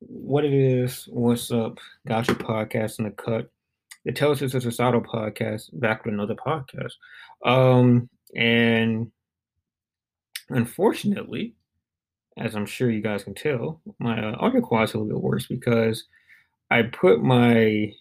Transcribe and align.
what 0.00 0.44
it 0.44 0.52
is, 0.52 1.08
what's 1.10 1.50
up? 1.50 1.78
Gotcha 2.06 2.34
podcast 2.34 2.98
in 2.98 3.04
the 3.06 3.10
cut. 3.10 3.50
The 4.04 4.12
Tell 4.12 4.30
Us 4.30 4.38
Societal 4.38 5.00
podcast, 5.00 5.70
back 5.72 6.04
with 6.04 6.14
another 6.14 6.36
podcast. 6.36 6.92
Um, 7.44 8.08
and 8.34 9.10
unfortunately, 10.48 11.54
as 12.36 12.54
I'm 12.54 12.66
sure 12.66 12.90
you 12.90 13.00
guys 13.00 13.24
can 13.24 13.34
tell, 13.34 13.80
my 13.98 14.20
uh, 14.20 14.36
audio 14.38 14.60
quality 14.60 14.90
is 14.90 14.94
a 14.94 14.98
little 14.98 15.14
bit 15.14 15.22
worse 15.22 15.46
because 15.46 16.04
I 16.70 16.82
put 16.82 17.22
my 17.22 17.92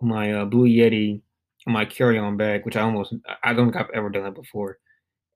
my 0.00 0.32
uh, 0.32 0.44
Blue 0.44 0.66
Yeti 0.66 1.22
my 1.66 1.84
carry-on 1.84 2.36
bag, 2.36 2.64
which 2.64 2.76
I 2.76 2.82
almost 2.82 3.14
I 3.42 3.52
don't 3.52 3.72
think 3.72 3.76
I've 3.76 3.94
ever 3.94 4.10
done 4.10 4.24
that 4.24 4.34
before, 4.34 4.78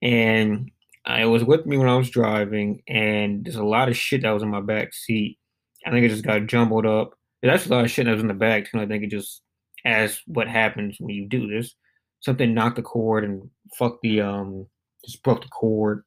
and 0.03 0.71
it 1.07 1.27
was 1.27 1.45
with 1.45 1.67
me 1.67 1.79
when 1.79 1.89
I 1.89 1.97
was 1.97 2.11
driving, 2.11 2.83
and 2.89 3.45
there's 3.45 3.57
a 3.57 3.65
lot 3.65 3.89
of 3.89 3.97
shit 3.97 4.23
that 4.23 4.31
was 4.31 4.43
in 4.43 4.51
my 4.51 4.61
back 4.61 4.93
seat. 4.93 5.39
I 5.87 5.91
think 5.91 6.05
it 6.05 6.09
just 6.09 6.25
got 6.25 6.47
jumbled 6.47 6.85
up. 6.85 7.13
That's 7.43 7.67
a 7.67 7.69
lot 7.69 7.85
of 7.85 7.91
shit 7.91 8.07
that 8.07 8.13
was 8.13 8.21
in 8.21 8.29
the 8.29 8.35
back 8.35 8.71
too. 8.71 8.81
I 8.81 8.87
think 8.87 9.05
it 9.05 9.11
just 9.11 9.43
as 9.85 10.21
what 10.27 10.49
happens 10.49 10.97
when 10.99 11.15
you 11.15 11.29
do 11.29 11.47
this. 11.47 11.75
Something 12.21 12.55
knocked 12.55 12.77
the 12.77 12.83
cord 12.83 13.25
and 13.25 13.49
fucked 13.79 14.03
the 14.03 14.21
um 14.21 14.67
just 15.05 15.23
broke 15.23 15.43
the 15.43 15.49
cord. 15.49 16.03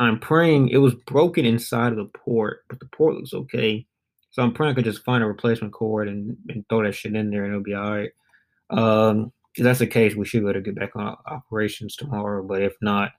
I'm 0.00 0.18
praying 0.18 0.70
it 0.70 0.78
was 0.78 0.94
broken 1.06 1.44
inside 1.44 1.92
of 1.92 1.98
the 1.98 2.10
port, 2.18 2.64
but 2.68 2.80
the 2.80 2.86
port 2.86 3.14
looks 3.14 3.34
okay. 3.34 3.86
So 4.30 4.42
I'm 4.42 4.52
praying 4.52 4.72
I 4.72 4.74
could 4.74 4.84
just 4.84 5.04
find 5.04 5.22
a 5.22 5.26
replacement 5.26 5.74
cord 5.74 6.08
and, 6.08 6.36
and 6.48 6.64
throw 6.68 6.82
that 6.82 6.94
shit 6.94 7.14
in 7.14 7.30
there 7.30 7.44
and 7.44 7.52
it'll 7.52 7.62
be 7.62 7.74
all 7.74 7.90
right. 7.90 8.10
Um, 8.70 9.32
if 9.54 9.62
that's 9.62 9.78
the 9.78 9.86
case, 9.86 10.16
we 10.16 10.24
should 10.24 10.42
be 10.42 10.50
able 10.50 10.54
to 10.54 10.60
get 10.60 10.74
back 10.74 10.96
on 10.96 11.16
operations 11.26 11.94
tomorrow. 11.94 12.42
But 12.42 12.62
if 12.62 12.74
not, 12.80 13.12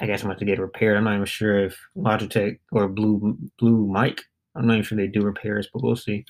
I 0.00 0.06
guess 0.06 0.20
I'm 0.20 0.28
going 0.28 0.38
to 0.38 0.44
get 0.44 0.58
it 0.58 0.62
repaired. 0.62 0.96
I'm 0.96 1.04
not 1.04 1.14
even 1.14 1.24
sure 1.24 1.64
if 1.64 1.78
Logitech 1.96 2.58
or 2.72 2.88
Blue 2.88 3.38
Blue 3.58 3.90
Mic. 3.90 4.22
I'm 4.56 4.66
not 4.66 4.74
even 4.74 4.84
sure 4.84 4.98
they 4.98 5.06
do 5.06 5.22
repairs, 5.22 5.68
but 5.72 5.82
we'll 5.82 5.96
see. 5.96 6.24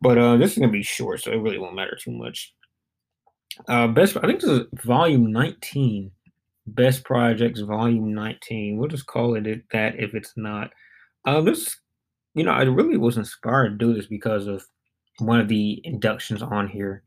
But 0.00 0.18
uh, 0.18 0.36
this 0.36 0.52
is 0.52 0.58
gonna 0.58 0.72
be 0.72 0.82
short, 0.82 1.22
so 1.22 1.32
it 1.32 1.40
really 1.40 1.58
won't 1.58 1.76
matter 1.76 1.96
too 2.00 2.12
much. 2.12 2.54
Uh, 3.68 3.86
best, 3.88 4.16
I 4.16 4.26
think 4.26 4.40
this 4.40 4.50
is 4.50 4.66
volume 4.84 5.32
19. 5.32 6.10
Best 6.66 7.04
projects, 7.04 7.60
volume 7.60 8.14
19. 8.14 8.78
We'll 8.78 8.88
just 8.88 9.06
call 9.06 9.34
it 9.34 9.64
that 9.72 9.98
if 9.98 10.14
it's 10.14 10.32
not. 10.36 10.70
Uh, 11.24 11.40
this, 11.40 11.76
you 12.34 12.42
know, 12.42 12.52
I 12.52 12.62
really 12.62 12.96
was 12.96 13.16
inspired 13.16 13.78
to 13.78 13.86
do 13.86 13.94
this 13.94 14.06
because 14.06 14.46
of 14.46 14.64
one 15.18 15.40
of 15.40 15.48
the 15.48 15.80
inductions 15.84 16.42
on 16.42 16.68
here. 16.68 17.02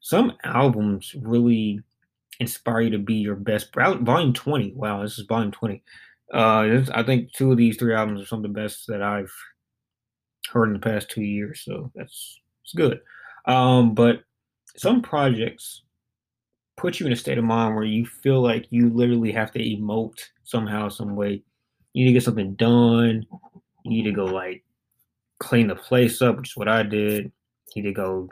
Some 0.00 0.32
albums 0.44 1.14
really 1.20 1.80
inspire 2.40 2.82
you 2.82 2.90
to 2.90 2.98
be 2.98 3.14
your 3.14 3.36
best. 3.36 3.74
Volume 3.74 4.32
20. 4.32 4.72
Wow, 4.74 5.02
this 5.02 5.18
is 5.18 5.26
volume 5.26 5.52
20. 5.52 5.82
Uh, 6.32 6.62
this, 6.62 6.90
I 6.90 7.02
think 7.02 7.32
two 7.32 7.52
of 7.52 7.58
these 7.58 7.76
three 7.76 7.94
albums 7.94 8.22
are 8.22 8.26
some 8.26 8.38
of 8.38 8.42
the 8.42 8.60
best 8.60 8.86
that 8.88 9.02
I've 9.02 9.32
heard 10.50 10.68
in 10.68 10.74
the 10.74 10.78
past 10.78 11.10
two 11.10 11.22
years. 11.22 11.62
So 11.64 11.90
that's 11.94 12.40
it's 12.64 12.74
good. 12.74 13.00
Um, 13.46 13.94
but 13.94 14.22
some 14.76 15.02
projects 15.02 15.82
put 16.76 16.98
you 16.98 17.06
in 17.06 17.12
a 17.12 17.16
state 17.16 17.38
of 17.38 17.44
mind 17.44 17.74
where 17.74 17.84
you 17.84 18.06
feel 18.06 18.40
like 18.40 18.66
you 18.70 18.88
literally 18.90 19.32
have 19.32 19.52
to 19.52 19.58
emote 19.58 20.20
somehow, 20.44 20.88
some 20.88 21.16
way. 21.16 21.42
You 21.92 22.04
need 22.04 22.10
to 22.10 22.14
get 22.14 22.22
something 22.22 22.54
done. 22.54 23.26
You 23.84 23.90
need 23.90 24.04
to 24.04 24.12
go 24.12 24.24
like 24.24 24.64
clean 25.38 25.66
the 25.66 25.74
place 25.74 26.22
up, 26.22 26.36
which 26.36 26.50
is 26.50 26.56
what 26.56 26.68
I 26.68 26.82
did. 26.82 27.30
You 27.74 27.82
need 27.82 27.88
to 27.88 27.92
go 27.92 28.28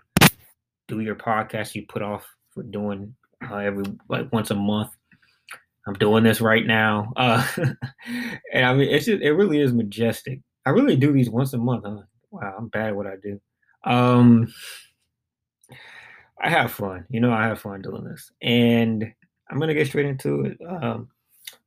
do 0.88 1.00
your 1.00 1.16
podcast 1.16 1.74
you 1.74 1.86
put 1.86 2.02
off 2.02 2.26
for 2.50 2.62
doing 2.62 3.14
uh, 3.48 3.56
every 3.56 3.84
like 4.08 4.32
once 4.32 4.50
a 4.50 4.54
month. 4.54 4.90
I'm 5.86 5.94
doing 5.94 6.24
this 6.24 6.40
right 6.40 6.66
now, 6.66 7.12
uh, 7.16 7.46
and 8.52 8.66
I 8.66 8.74
mean 8.74 8.88
it's 8.90 9.06
just, 9.06 9.22
it 9.22 9.32
really 9.32 9.60
is 9.60 9.72
majestic. 9.72 10.40
I 10.66 10.70
really 10.70 10.96
do 10.96 11.12
these 11.12 11.30
once 11.30 11.52
a 11.52 11.58
month. 11.58 11.84
Huh? 11.84 12.02
Wow, 12.30 12.54
I'm 12.58 12.68
bad 12.68 12.88
at 12.88 12.96
what 12.96 13.06
I 13.06 13.16
do. 13.22 13.40
Um, 13.84 14.52
I 16.42 16.50
have 16.50 16.72
fun. 16.72 17.06
You 17.08 17.20
know, 17.20 17.32
I 17.32 17.44
have 17.44 17.60
fun 17.60 17.82
doing 17.82 18.04
this, 18.04 18.30
and 18.42 19.12
I'm 19.50 19.58
gonna 19.58 19.74
get 19.74 19.86
straight 19.86 20.06
into 20.06 20.42
it. 20.44 20.58
Um, 20.66 21.08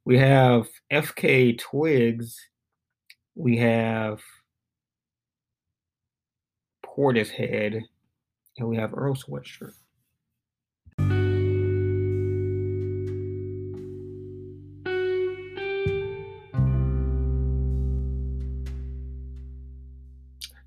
we 0.06 0.18
have 0.18 0.68
FKA 0.92 1.58
Twigs. 1.58 2.40
We 3.36 3.58
have 3.58 4.22
Portishead, 6.86 7.82
and 8.58 8.68
we 8.68 8.78
have 8.78 8.94
Earl 8.94 9.16
Sweatshirt. 9.16 9.74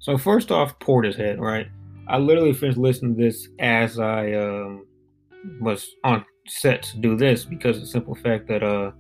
So 0.07 0.17
first 0.17 0.53
off, 0.53 0.79
Portishead, 0.79 1.41
right? 1.41 1.67
I 2.07 2.19
literally 2.19 2.53
finished 2.53 2.79
listening 2.79 3.17
to 3.17 3.25
this 3.25 3.49
as 3.59 3.99
I 3.99 4.35
um, 4.35 4.87
was 5.61 5.97
on 6.05 6.25
set 6.47 6.85
to 6.85 6.99
do 6.99 7.17
this 7.17 7.45
because 7.45 7.79
of 7.79 7.83
the 7.83 7.89
simple 7.89 8.15
fact 8.15 8.47
that 8.47 8.63
uh, 8.63 8.93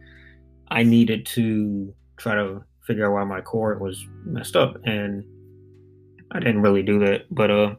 I 0.66 0.83
needed 0.83 1.25
to 1.27 1.95
try 2.16 2.34
to 2.34 2.65
figure 2.89 3.06
out 3.06 3.12
why 3.12 3.22
my 3.22 3.41
chord 3.41 3.81
was 3.81 4.05
messed 4.25 4.56
up, 4.56 4.78
and 4.84 5.22
I 6.33 6.41
didn't 6.41 6.62
really 6.62 6.83
do 6.83 6.99
that. 6.99 7.27
But 7.31 7.53
uh, 7.53 7.77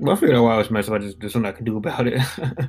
well, 0.00 0.16
I 0.16 0.18
figured 0.18 0.38
out 0.38 0.44
why 0.44 0.54
I 0.54 0.56
was 0.56 0.70
messed 0.70 0.88
up. 0.88 0.94
I 0.94 0.98
just 1.00 1.20
there's 1.20 1.34
something 1.34 1.52
I 1.52 1.54
could 1.54 1.66
do 1.66 1.76
about 1.76 2.06
it, 2.06 2.18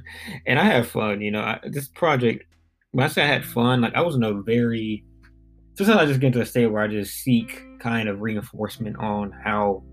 and 0.45 0.59
I 0.59 0.65
had 0.65 0.85
fun. 0.85 1.21
You 1.21 1.31
know, 1.31 1.39
I, 1.39 1.61
this 1.63 1.87
project. 1.87 2.43
When 2.91 3.05
I 3.05 3.07
say 3.07 3.23
I 3.23 3.27
had 3.27 3.45
fun, 3.45 3.79
like 3.79 3.95
I 3.95 4.01
was 4.01 4.15
in 4.15 4.23
a 4.23 4.41
very 4.41 5.05
sometimes 5.75 6.01
I 6.01 6.05
just 6.05 6.19
get 6.19 6.33
to 6.33 6.41
a 6.41 6.45
state 6.45 6.67
where 6.67 6.83
I 6.83 6.89
just 6.89 7.13
seek 7.13 7.63
kind 7.79 8.09
of 8.09 8.21
reinforcement 8.21 8.97
on 8.97 9.31
how 9.31 9.83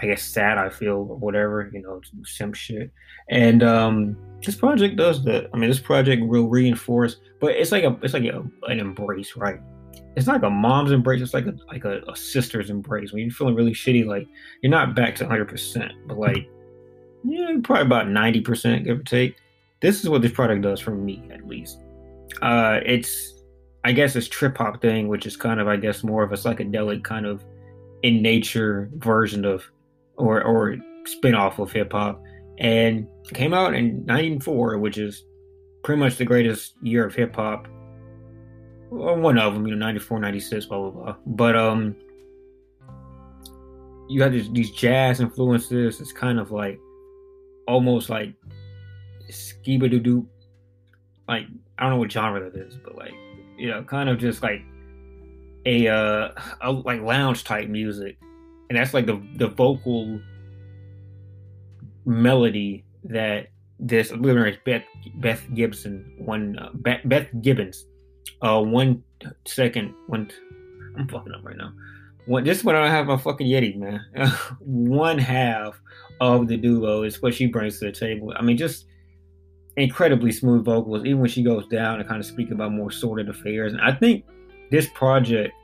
I 0.00 0.06
guess 0.06 0.22
sad 0.22 0.58
I 0.58 0.68
feel 0.68 1.06
or 1.08 1.16
whatever, 1.16 1.70
you 1.72 1.82
know, 1.82 2.00
some 2.24 2.52
shit. 2.52 2.90
And 3.28 3.62
um 3.62 4.16
this 4.42 4.54
project 4.54 4.96
does 4.96 5.22
that. 5.24 5.50
I 5.52 5.58
mean, 5.58 5.68
this 5.68 5.80
project 5.80 6.22
will 6.24 6.48
reinforce, 6.48 7.16
but 7.40 7.52
it's 7.52 7.72
like 7.72 7.84
a 7.84 7.98
it's 8.02 8.14
like 8.14 8.24
a, 8.24 8.44
an 8.68 8.80
embrace, 8.80 9.36
right? 9.36 9.60
It's 10.16 10.26
like 10.26 10.42
a 10.42 10.50
mom's 10.50 10.92
embrace. 10.92 11.20
It's 11.20 11.34
like 11.34 11.46
a 11.46 11.54
like 11.68 11.84
a, 11.84 12.00
a 12.08 12.16
sister's 12.16 12.70
embrace. 12.70 13.12
When 13.12 13.22
you're 13.22 13.30
feeling 13.30 13.54
really 13.54 13.72
shitty, 13.72 14.06
like 14.06 14.26
you're 14.62 14.70
not 14.70 14.94
back 14.94 15.14
to 15.16 15.24
100, 15.24 15.46
percent 15.46 15.92
but 16.06 16.18
like 16.18 16.48
yeah, 17.24 17.56
probably 17.62 17.82
about 17.82 18.08
90 18.08 18.40
percent, 18.40 18.84
give 18.84 19.00
or 19.00 19.02
take. 19.02 19.36
This 19.80 20.02
is 20.02 20.08
what 20.08 20.22
this 20.22 20.32
product 20.32 20.62
does 20.62 20.80
for 20.80 20.92
me, 20.92 21.28
at 21.32 21.46
least. 21.46 21.80
Uh, 22.42 22.80
it's 22.84 23.39
I 23.84 23.92
guess 23.92 24.12
this 24.12 24.28
trip 24.28 24.56
hop 24.58 24.82
thing, 24.82 25.08
which 25.08 25.26
is 25.26 25.36
kind 25.36 25.60
of, 25.60 25.68
I 25.68 25.76
guess, 25.76 26.04
more 26.04 26.22
of 26.22 26.32
a 26.32 26.36
psychedelic 26.36 27.02
kind 27.02 27.26
of 27.26 27.44
in 28.02 28.22
nature 28.22 28.90
version 28.94 29.44
of, 29.44 29.64
or 30.16 30.42
or 30.42 30.76
spin 31.04 31.34
off 31.34 31.58
of 31.58 31.72
hip 31.72 31.92
hop, 31.92 32.22
and 32.58 33.06
came 33.32 33.54
out 33.54 33.74
in 33.74 34.04
'94, 34.04 34.78
which 34.78 34.98
is 34.98 35.24
pretty 35.82 36.00
much 36.00 36.16
the 36.16 36.24
greatest 36.24 36.74
year 36.82 37.06
of 37.06 37.14
hip 37.14 37.34
hop. 37.34 37.68
Well, 38.90 39.16
one 39.16 39.38
of 39.38 39.54
them, 39.54 39.66
you 39.66 39.74
know, 39.74 39.86
94, 39.86 40.18
96, 40.20 40.66
blah 40.66 40.78
blah 40.78 40.90
blah. 40.90 41.16
But 41.26 41.56
um, 41.56 41.96
you 44.08 44.20
have 44.22 44.32
these, 44.32 44.50
these 44.52 44.70
jazz 44.72 45.20
influences. 45.20 46.00
It's 46.00 46.12
kind 46.12 46.38
of 46.38 46.50
like 46.50 46.78
almost 47.66 48.10
like 48.10 48.34
skiba 49.30 49.90
doo 49.90 50.00
doo. 50.00 50.28
Like 51.28 51.46
I 51.78 51.84
don't 51.84 51.92
know 51.92 51.98
what 51.98 52.12
genre 52.12 52.50
that 52.50 52.58
is, 52.58 52.76
but 52.76 52.96
like 52.96 53.14
you 53.60 53.68
know, 53.68 53.82
kind 53.82 54.08
of 54.08 54.18
just 54.18 54.42
like 54.42 54.62
a 55.66 55.88
uh 55.88 56.30
a, 56.62 56.72
like 56.72 57.02
lounge 57.02 57.44
type 57.44 57.68
music, 57.68 58.18
and 58.68 58.78
that's 58.78 58.94
like 58.94 59.06
the 59.06 59.22
the 59.36 59.48
vocal 59.48 60.20
melody 62.06 62.84
that 63.04 63.48
this 63.78 64.10
lyric 64.12 64.64
Beth 64.64 64.84
Beth 65.16 65.46
Gibson 65.54 66.14
one 66.18 66.58
uh, 66.58 66.70
Beth, 66.74 67.00
Beth 67.04 67.28
Gibbons 67.40 67.86
uh 68.42 68.60
one 68.60 69.02
second 69.46 69.94
one 70.06 70.30
I'm 70.98 71.08
fucking 71.08 71.32
up 71.32 71.44
right 71.44 71.56
now. 71.56 71.72
One 72.26 72.44
just 72.44 72.64
when 72.64 72.76
I 72.76 72.88
have 72.88 73.06
my 73.06 73.16
fucking 73.16 73.46
Yeti 73.46 73.76
man, 73.76 74.00
one 74.60 75.18
half 75.18 75.80
of 76.20 76.48
the 76.48 76.56
duo 76.56 77.02
is 77.02 77.20
what 77.22 77.34
she 77.34 77.46
brings 77.46 77.78
to 77.78 77.86
the 77.86 77.92
table. 77.92 78.32
I 78.36 78.42
mean, 78.42 78.56
just 78.56 78.86
incredibly 79.80 80.32
smooth 80.32 80.64
vocals, 80.64 81.04
even 81.04 81.20
when 81.20 81.30
she 81.30 81.42
goes 81.42 81.66
down 81.68 82.00
and 82.00 82.08
kind 82.08 82.20
of 82.20 82.26
speak 82.26 82.50
about 82.50 82.72
more 82.72 82.90
sordid 82.90 83.28
affairs. 83.28 83.72
And 83.72 83.80
I 83.80 83.92
think 83.92 84.24
this 84.70 84.88
project 84.88 85.54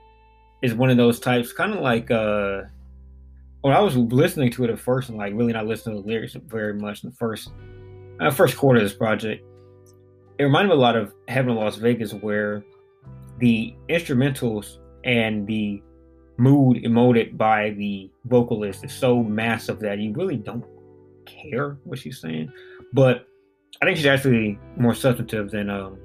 is 0.63 0.75
one 0.75 0.91
of 0.91 0.97
those 0.97 1.21
types, 1.21 1.53
kind 1.53 1.73
of 1.73 1.81
like 1.81 2.11
uh 2.11 2.63
when 3.63 3.75
I 3.75 3.81
was 3.81 3.97
listening 3.97 4.51
to 4.53 4.65
it 4.65 4.71
at 4.71 4.79
first 4.79 5.09
and 5.09 5.19
like 5.19 5.33
really 5.35 5.53
not 5.53 5.67
listening 5.67 5.97
to 5.97 6.03
the 6.03 6.09
lyrics 6.09 6.37
very 6.47 6.75
much 6.75 7.03
in 7.03 7.11
the 7.11 7.17
first 7.17 7.51
uh, 8.21 8.31
first 8.31 8.57
quarter 8.57 8.79
of 8.79 8.85
this 8.85 8.97
project. 8.97 9.45
It 10.39 10.45
reminded 10.45 10.69
me 10.69 10.75
a 10.75 10.79
lot 10.79 10.97
of 10.97 11.13
Heaven 11.29 11.53
or 11.53 11.65
Las 11.65 11.77
Vegas, 11.77 12.13
where 12.13 12.65
the 13.39 13.75
instrumentals 13.89 14.79
and 15.05 15.47
the 15.47 15.83
mood 16.37 16.83
emoted 16.85 17.37
by 17.37 17.71
the 17.71 18.11
vocalist 18.27 18.85
is 18.85 18.93
so 18.93 19.23
massive 19.23 19.81
that 19.81 19.99
you 19.99 20.13
really 20.13 20.37
don't 20.37 20.65
care 21.25 21.79
what 21.85 21.99
she's 21.99 22.21
saying. 22.21 22.53
But 22.93 23.27
I 23.81 23.85
think 23.85 23.97
she's 23.97 24.07
actually 24.07 24.59
more 24.77 24.95
substantive 24.95 25.51
than 25.51 25.71
um, 25.71 25.99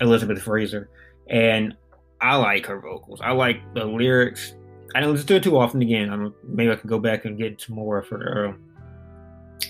Elizabeth 0.00 0.42
Fraser, 0.42 0.88
and 1.28 1.74
I 2.20 2.36
like 2.36 2.66
her 2.66 2.80
vocals. 2.80 3.20
I 3.22 3.32
like 3.32 3.60
the 3.74 3.84
lyrics. 3.84 4.54
I 4.94 5.00
don't 5.00 5.12
listen 5.12 5.26
to 5.28 5.36
it 5.36 5.42
too 5.42 5.58
often. 5.58 5.82
Again, 5.82 6.10
I'm, 6.10 6.34
maybe 6.44 6.70
I 6.70 6.76
can 6.76 6.88
go 6.88 6.98
back 6.98 7.24
and 7.24 7.38
get 7.38 7.60
some 7.60 7.76
more 7.76 7.98
of 7.98 8.08
her 8.08 8.48
uh, 8.48 8.52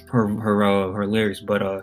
her 0.08 0.28
her 0.28 0.64
uh, 0.64 0.92
her 0.92 1.06
lyrics. 1.06 1.40
But 1.40 1.62
uh, 1.62 1.82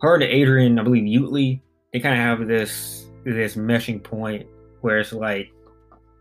her 0.00 0.14
and 0.14 0.24
Adrian, 0.24 0.78
I 0.78 0.82
believe 0.82 1.22
Utley, 1.22 1.62
they 1.92 2.00
kind 2.00 2.14
of 2.14 2.20
have 2.20 2.48
this 2.48 3.06
this 3.24 3.56
meshing 3.56 4.02
point 4.02 4.46
where 4.80 4.98
it's 4.98 5.12
like 5.12 5.52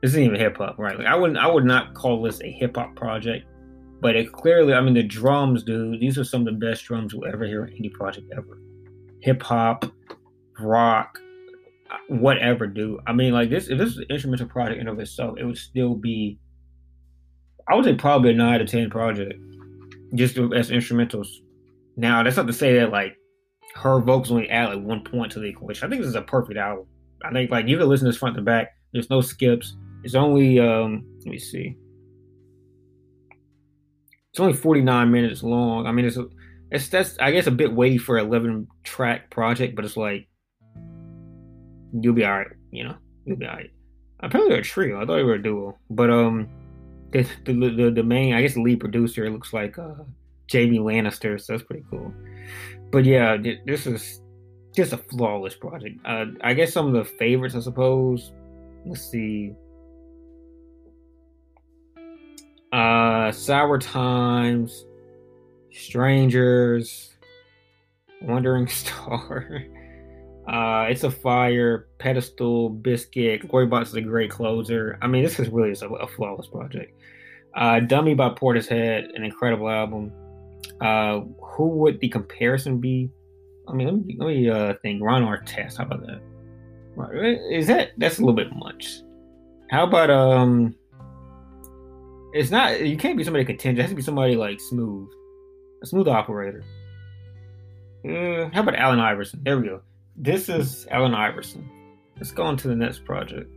this 0.02 0.12
isn't 0.12 0.24
even 0.24 0.40
hip 0.40 0.58
hop, 0.58 0.78
right? 0.78 0.98
Like 0.98 1.08
I 1.08 1.16
wouldn't 1.16 1.40
I 1.40 1.48
would 1.48 1.66
not 1.66 1.94
call 1.94 2.22
this 2.22 2.42
a 2.42 2.52
hip 2.52 2.76
hop 2.78 2.96
project, 2.96 3.46
but 4.02 4.16
it 4.16 4.32
clearly, 4.32 4.74
I 4.74 4.82
mean, 4.82 4.94
the 4.94 5.04
drums, 5.04 5.64
dude. 5.64 6.00
These 6.00 6.18
are 6.18 6.24
some 6.24 6.48
of 6.48 6.54
the 6.54 6.66
best 6.66 6.86
drums 6.86 7.14
you'll 7.14 7.26
ever 7.26 7.46
hear 7.46 7.66
in 7.66 7.74
any 7.74 7.90
project 7.90 8.32
ever. 8.36 8.61
Hip 9.22 9.42
hop, 9.42 9.86
rock, 10.60 11.20
whatever, 12.08 12.68
dude. 12.68 13.00
I 13.08 13.14
mean, 13.14 13.34
like 13.34 13.50
this. 13.50 13.70
If 13.70 13.78
this 13.78 13.90
was 13.90 13.98
an 13.98 14.06
instrumental 14.10 14.48
project 14.48 14.82
in 14.82 14.88
of 14.88 15.00
itself, 15.00 15.38
it 15.38 15.46
would 15.46 15.58
still 15.58 15.96
be. 15.96 16.40
I 17.68 17.76
would 17.76 17.86
say 17.86 17.96
probably 17.96 18.32
a 18.32 18.34
nine 18.34 18.60
to 18.60 18.66
ten 18.66 18.90
project, 18.90 19.34
just 20.16 20.38
as 20.38 20.72
instrumentals. 20.72 21.28
Now 21.98 22.24
that's 22.24 22.38
not 22.38 22.48
to 22.48 22.54
say 22.54 22.80
that 22.80 22.92
like 22.92 23.18
her 23.76 24.00
vocals 24.00 24.32
only 24.32 24.50
add 24.50 24.74
like 24.74 24.84
one 24.84 25.04
point 25.04 25.32
to 25.34 25.40
the 25.40 25.48
equation. 25.48 25.86
I 25.86 25.90
think 25.90 26.02
this 26.02 26.10
is 26.10 26.16
a 26.16 26.22
perfect 26.22 26.58
album. 26.58 26.86
I 27.24 27.32
think 27.32 27.52
like 27.52 27.68
you 27.68 27.78
can 27.78 27.88
listen 27.88 28.06
to 28.06 28.12
this 28.12 28.20
front 28.20 28.36
to 28.36 28.42
back. 28.42 28.70
There's 28.94 29.10
no 29.10 29.22
skips. 29.22 29.76
It's 30.04 30.16
only 30.16 30.60
um 30.60 31.06
let 31.20 31.28
me 31.28 31.40
see. 31.40 31.78
It's 34.32 34.40
only 34.40 34.54
49 34.54 35.12
minutes 35.12 35.44
long. 35.44 35.86
I 35.86 35.92
mean, 35.92 36.06
it's 36.06 36.18
it's 36.72 36.88
that's 36.88 37.18
I 37.20 37.32
guess 37.32 37.48
a 37.48 37.52
bit 37.52 37.74
weighty 37.74 37.98
for 37.98 38.18
an 38.18 38.28
11 38.28 38.68
track 38.84 39.30
project, 39.30 39.76
but 39.76 39.86
it's 39.86 39.98
like 39.98 40.28
you'll 42.00 42.14
be 42.14 42.26
all 42.26 42.38
right. 42.38 42.48
You 42.72 42.86
know, 42.86 42.96
you'll 43.26 43.38
be 43.38 43.46
all 43.46 43.56
right. 43.56 43.72
Apparently, 44.22 44.54
they're 44.54 44.62
a 44.62 44.64
trio. 44.64 44.98
I 45.02 45.06
thought 45.06 45.18
they 45.18 45.24
were 45.24 45.34
a 45.34 45.42
duo, 45.42 45.78
but 45.90 46.10
um, 46.10 46.48
the 47.12 47.28
the 47.46 47.54
the, 47.54 47.92
the 47.92 48.04
main 48.04 48.34
I 48.34 48.42
guess 48.42 48.56
lead 48.56 48.80
producer 48.80 49.30
looks 49.30 49.52
like 49.54 49.78
uh 49.78 49.96
Jaime 50.52 50.80
Lannister, 50.80 51.40
so 51.40 51.54
that's 51.54 51.64
pretty 51.64 51.86
cool. 51.90 52.14
But 52.92 53.06
yeah, 53.06 53.38
this 53.66 53.88
is 53.88 54.22
just 54.76 54.94
a 54.94 54.98
flawless 54.98 55.56
project. 55.56 56.00
Uh, 56.06 56.26
I 56.42 56.54
guess 56.54 56.74
some 56.74 56.88
of 56.88 56.94
the 56.94 57.06
favorites, 57.06 57.56
I 57.56 57.60
suppose. 57.60 58.32
Let's 58.86 59.02
see. 59.02 59.54
Uh, 62.72 63.32
Sour 63.32 63.80
Times, 63.80 64.86
Strangers, 65.72 67.12
Wandering 68.22 68.68
Star, 68.70 69.64
uh, 70.48 70.88
It's 70.90 71.04
a 71.04 71.12
Fire, 71.12 71.88
Pedestal, 71.98 72.70
Biscuit, 72.70 73.48
Glorybox 73.48 73.84
is 73.84 73.96
a 73.96 74.02
great 74.02 74.32
closer. 74.32 74.98
I 75.02 75.08
mean, 75.08 75.24
this 75.24 75.40
is 75.40 75.50
really 75.50 75.76
a, 75.80 75.86
a 75.86 76.08
flawless 76.08 76.48
project. 76.48 76.94
Uh, 77.56 77.82
Dummy 77.82 78.14
by 78.14 78.30
Portishead, 78.30 79.16
an 79.16 79.24
incredible 79.24 79.70
album. 79.70 80.12
Uh, 80.80 81.22
who 81.42 81.68
would 81.68 82.00
the 82.00 82.10
comparison 82.10 82.80
be? 82.80 83.10
I 83.68 83.74
mean, 83.74 83.88
let 83.88 83.96
me, 83.96 84.16
let 84.20 84.28
me 84.28 84.50
uh, 84.50 84.74
think. 84.82 85.02
Ron 85.02 85.24
Artest, 85.24 85.78
how 85.78 85.84
about 85.84 86.02
that? 86.08 86.22
Is 87.52 87.68
that 87.68 87.92
that's 87.98 88.18
a 88.18 88.22
little 88.22 88.36
bit 88.36 88.54
much? 88.56 89.02
How 89.70 89.86
about 89.86 90.10
um? 90.10 90.76
It's 92.34 92.50
not. 92.52 92.82
You 92.82 92.98
can't 92.98 93.18
be 93.18 93.24
somebody 93.24 93.46
contingent. 93.46 93.80
It 93.80 93.82
has 93.84 93.92
to 93.92 93.96
be 93.96 94.02
somebody 94.02 94.36
like 94.36 94.60
smooth, 94.60 95.10
smooth 95.86 96.08
operator. 96.08 96.64
Uh, 98.06 98.50
how 98.54 98.62
about 98.62 98.76
Allen 98.76 99.00
Iverson? 99.00 99.42
There 99.44 99.60
we 99.60 99.68
go. 99.68 99.82
This 100.16 100.50
is 100.50 100.88
Allen 100.90 101.14
Iverson. 101.14 101.70
Let's 102.18 102.32
go 102.32 102.44
on 102.44 102.58
to 102.58 102.68
the 102.68 102.76
next 102.76 103.06
project. 103.06 103.50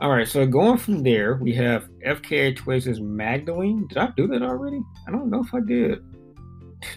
All 0.00 0.10
right, 0.10 0.28
so 0.28 0.46
going 0.46 0.76
from 0.76 1.02
there, 1.02 1.36
we 1.36 1.54
have 1.54 1.88
FKA 2.06 2.54
Twigs' 2.54 3.00
Magdalene. 3.00 3.86
Did 3.88 3.96
I 3.96 4.08
do 4.14 4.26
that 4.26 4.42
already? 4.42 4.82
I 5.08 5.10
don't 5.10 5.30
know 5.30 5.42
if 5.42 5.54
I 5.54 5.60
did. 5.60 6.02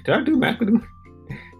Did 0.03 0.13
I 0.13 0.23
do 0.23 0.35
Magdalene? 0.35 0.85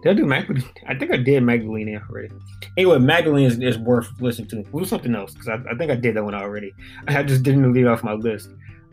Did 0.02 0.10
I 0.10 0.14
do 0.14 0.26
Magdalene? 0.26 0.64
I 0.86 0.94
think 0.94 1.12
I 1.12 1.16
did 1.16 1.42
Magdalene 1.42 2.00
already. 2.08 2.28
Anyway, 2.76 2.98
Magdalene 2.98 3.46
is, 3.46 3.58
is 3.58 3.78
worth 3.78 4.08
listening 4.20 4.48
to. 4.48 4.64
We'll 4.70 4.84
do 4.84 4.88
something 4.88 5.14
else 5.14 5.32
because 5.32 5.48
I, 5.48 5.54
I, 5.70 5.76
think 5.76 5.90
I 5.90 5.96
did 5.96 6.14
that 6.14 6.24
one 6.24 6.34
already. 6.34 6.72
I 7.08 7.22
just 7.24 7.42
didn't 7.42 7.72
leave 7.72 7.86
off 7.86 8.04
my 8.04 8.12
list. 8.12 8.50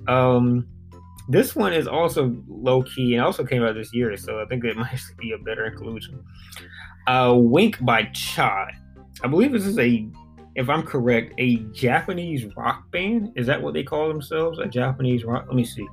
Um, 0.07 0.67
this 1.29 1.55
one 1.55 1.73
is 1.73 1.87
also 1.87 2.35
low 2.47 2.83
key 2.83 3.15
and 3.15 3.23
also 3.23 3.43
came 3.43 3.63
out 3.63 3.75
this 3.75 3.93
year, 3.93 4.15
so 4.17 4.41
I 4.41 4.45
think 4.45 4.63
it 4.63 4.75
might 4.77 4.99
be 5.19 5.33
a 5.33 5.37
better 5.37 5.67
inclusion. 5.67 6.23
Uh, 7.05 7.35
Wink 7.37 7.83
by 7.85 8.03
Chai. 8.13 8.71
I 9.23 9.27
believe 9.27 9.51
this 9.51 9.65
is 9.67 9.77
a, 9.77 10.07
if 10.55 10.69
I'm 10.69 10.81
correct, 10.81 11.33
a 11.37 11.57
Japanese 11.71 12.45
rock 12.55 12.89
band. 12.91 13.31
Is 13.35 13.45
that 13.45 13.61
what 13.61 13.75
they 13.75 13.83
call 13.83 14.07
themselves? 14.07 14.57
A 14.57 14.65
Japanese 14.65 15.23
rock? 15.23 15.45
Let 15.47 15.55
me 15.55 15.65
see. 15.65 15.87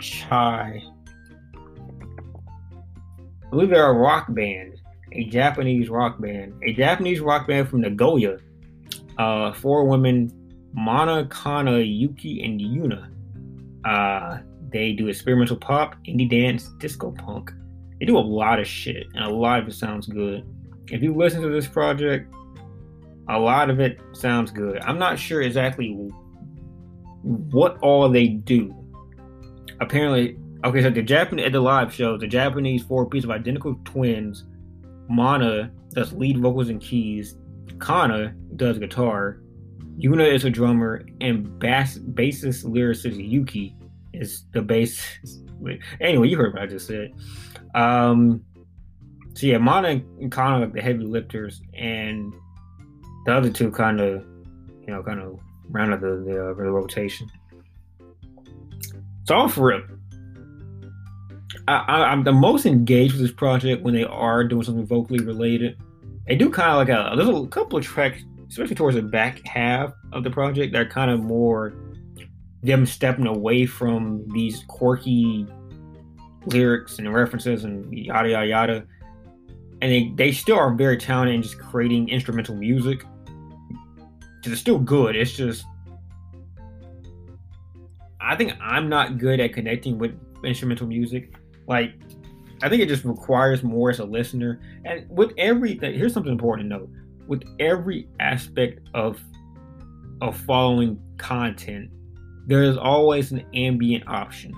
Chai 0.00 0.82
believe 3.50 3.70
they're 3.70 3.90
a 3.90 3.94
rock 3.94 4.26
band, 4.34 4.80
a 5.12 5.24
Japanese 5.24 5.88
rock 5.88 6.20
band, 6.20 6.54
a 6.66 6.72
Japanese 6.72 7.20
rock 7.20 7.46
band 7.46 7.68
from 7.68 7.80
Nagoya. 7.80 8.38
Uh, 9.18 9.52
four 9.52 9.84
women, 9.84 10.32
Mana, 10.72 11.26
Kana, 11.26 11.78
Yuki, 11.78 12.42
and 12.42 12.60
Yuna. 12.60 13.10
Uh, 13.84 14.40
they 14.72 14.92
do 14.92 15.06
experimental 15.06 15.56
pop, 15.56 15.94
indie 16.04 16.28
dance, 16.28 16.70
disco 16.78 17.12
punk. 17.12 17.52
They 18.00 18.06
do 18.06 18.18
a 18.18 18.18
lot 18.18 18.58
of 18.58 18.66
shit, 18.66 19.06
and 19.14 19.24
a 19.24 19.30
lot 19.30 19.60
of 19.60 19.68
it 19.68 19.74
sounds 19.74 20.08
good. 20.08 20.44
If 20.88 21.00
you 21.00 21.14
listen 21.14 21.42
to 21.42 21.48
this 21.48 21.68
project, 21.68 22.32
a 23.28 23.38
lot 23.38 23.70
of 23.70 23.78
it 23.78 24.00
sounds 24.12 24.50
good. 24.50 24.82
I'm 24.82 24.98
not 24.98 25.18
sure 25.18 25.42
exactly 25.42 25.90
what 27.22 27.78
all 27.78 28.08
they 28.08 28.28
do. 28.28 28.74
Apparently, 29.80 30.36
Okay, 30.64 30.82
so 30.82 30.88
the 30.88 31.02
Japanese 31.02 31.44
at 31.44 31.52
the 31.52 31.60
live 31.60 31.92
show, 31.92 32.16
the 32.16 32.26
Japanese 32.26 32.82
four 32.82 33.06
piece 33.06 33.22
of 33.24 33.30
identical 33.30 33.78
twins, 33.84 34.44
Mana 35.08 35.70
does 35.90 36.14
lead 36.14 36.38
vocals 36.38 36.70
and 36.70 36.80
keys, 36.80 37.36
Kana 37.78 38.34
does 38.56 38.78
guitar, 38.78 39.42
Yuna 39.98 40.32
is 40.32 40.46
a 40.46 40.50
drummer, 40.50 41.04
and 41.20 41.58
bass 41.58 41.98
bassist 41.98 42.64
lyricist 42.64 43.16
Yuki 43.16 43.76
is 44.14 44.46
the 44.52 44.62
bass. 44.62 45.04
Anyway, 46.00 46.28
you 46.28 46.36
heard 46.38 46.54
what 46.54 46.62
I 46.62 46.66
just 46.66 46.86
said. 46.86 47.12
Um, 47.74 48.42
so 49.34 49.46
yeah, 49.46 49.58
Mana 49.58 50.02
and 50.20 50.32
Kana 50.32 50.60
like 50.60 50.72
the 50.72 50.80
heavy 50.80 51.04
lifters, 51.04 51.60
and 51.74 52.32
the 53.26 53.34
other 53.34 53.50
two 53.50 53.70
kind 53.70 54.00
of, 54.00 54.24
you 54.80 54.94
know, 54.94 55.02
kind 55.02 55.20
of 55.20 55.38
rounded 55.68 56.00
the 56.00 56.24
the, 56.26 56.50
uh, 56.50 56.54
the 56.54 56.70
rotation. 56.70 57.28
It's 59.20 59.30
all 59.30 59.48
for 59.48 59.66
real. 59.66 59.82
I, 61.66 62.12
am 62.12 62.24
the 62.24 62.32
most 62.32 62.66
engaged 62.66 63.14
with 63.14 63.22
this 63.22 63.32
project 63.32 63.82
when 63.82 63.94
they 63.94 64.04
are 64.04 64.44
doing 64.44 64.64
something 64.64 64.86
vocally 64.86 65.24
related. 65.24 65.78
They 66.26 66.36
do 66.36 66.50
kind 66.50 66.70
of 66.70 66.76
like 66.76 66.88
a 66.88 67.30
a 67.30 67.48
couple 67.48 67.78
of 67.78 67.84
tracks, 67.84 68.22
especially 68.48 68.74
towards 68.74 68.96
the 68.96 69.02
back 69.02 69.46
half 69.46 69.92
of 70.12 70.24
the 70.24 70.30
project, 70.30 70.72
that 70.72 70.80
are 70.80 70.88
kind 70.88 71.10
of 71.10 71.20
more 71.22 71.74
them 72.62 72.86
stepping 72.86 73.26
away 73.26 73.66
from 73.66 74.26
these 74.32 74.64
quirky 74.68 75.46
lyrics 76.46 76.98
and 76.98 77.12
references 77.12 77.64
and 77.64 77.92
yada 77.92 78.30
yada 78.30 78.46
yada. 78.46 78.84
And 79.82 79.92
they, 79.92 80.12
they 80.14 80.32
still 80.32 80.56
are 80.56 80.74
very 80.74 80.96
talented 80.96 81.34
in 81.34 81.42
just 81.42 81.58
creating 81.58 82.08
instrumental 82.08 82.54
music. 82.54 83.04
It's 84.44 84.60
still 84.60 84.78
good. 84.78 85.16
It's 85.16 85.32
just 85.32 85.64
I 88.20 88.36
think 88.36 88.54
I'm 88.60 88.88
not 88.88 89.18
good 89.18 89.40
at 89.40 89.52
connecting 89.52 89.98
with 89.98 90.18
instrumental 90.42 90.86
music. 90.86 91.34
Like, 91.66 91.94
I 92.62 92.68
think 92.68 92.82
it 92.82 92.88
just 92.88 93.04
requires 93.04 93.62
more 93.62 93.90
as 93.90 93.98
a 93.98 94.04
listener. 94.04 94.60
And 94.84 95.06
with 95.10 95.32
everything, 95.38 95.94
here's 95.94 96.12
something 96.12 96.32
important 96.32 96.70
to 96.70 96.78
know: 96.78 96.88
with 97.26 97.42
every 97.58 98.08
aspect 98.20 98.80
of 98.94 99.20
of 100.20 100.36
following 100.36 100.98
content, 101.18 101.90
there 102.46 102.62
is 102.62 102.76
always 102.76 103.32
an 103.32 103.44
ambient 103.54 104.06
option, 104.06 104.54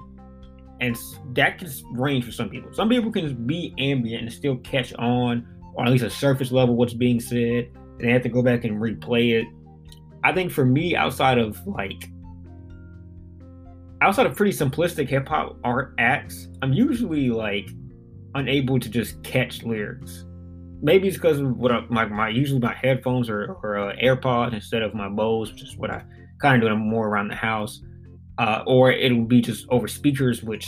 and 0.80 0.96
that 1.34 1.58
can 1.58 1.68
range 1.92 2.24
for 2.24 2.32
some 2.32 2.48
people. 2.48 2.72
Some 2.72 2.88
people 2.88 3.10
can 3.10 3.46
be 3.46 3.74
ambient 3.78 4.22
and 4.22 4.32
still 4.32 4.56
catch 4.58 4.92
on, 4.94 5.46
or 5.74 5.84
at 5.84 5.90
least 5.90 6.04
a 6.04 6.10
surface 6.10 6.52
level, 6.52 6.76
what's 6.76 6.94
being 6.94 7.20
said, 7.20 7.70
and 7.74 8.00
they 8.00 8.12
have 8.12 8.22
to 8.22 8.28
go 8.28 8.42
back 8.42 8.64
and 8.64 8.80
replay 8.80 9.40
it. 9.40 9.46
I 10.22 10.32
think 10.32 10.52
for 10.52 10.64
me, 10.64 10.96
outside 10.96 11.38
of 11.38 11.58
like 11.66 12.08
outside 14.06 14.26
of 14.26 14.36
pretty 14.36 14.56
simplistic 14.56 15.08
hip 15.08 15.28
hop 15.28 15.58
art 15.64 15.94
acts, 15.98 16.46
I'm 16.62 16.72
usually 16.72 17.30
like 17.30 17.68
unable 18.36 18.78
to 18.78 18.88
just 18.88 19.20
catch 19.24 19.64
lyrics. 19.64 20.24
Maybe 20.80 21.08
it's 21.08 21.16
because 21.16 21.40
of 21.40 21.56
what 21.56 21.72
I, 21.72 21.80
my 21.88 22.04
my 22.06 22.28
usually 22.28 22.60
my 22.60 22.74
headphones 22.74 23.28
or 23.28 23.56
or 23.64 23.78
uh, 23.78 23.96
AirPods 23.96 24.54
instead 24.54 24.82
of 24.82 24.94
my 24.94 25.08
Bose, 25.08 25.52
which 25.52 25.62
is 25.62 25.76
what 25.76 25.90
I 25.90 26.04
kind 26.40 26.62
of 26.62 26.68
do 26.68 26.76
more 26.76 27.08
around 27.08 27.28
the 27.28 27.34
house, 27.34 27.82
uh, 28.38 28.62
or 28.66 28.92
it'll 28.92 29.24
be 29.24 29.40
just 29.40 29.66
over 29.70 29.88
speakers, 29.88 30.40
which 30.42 30.66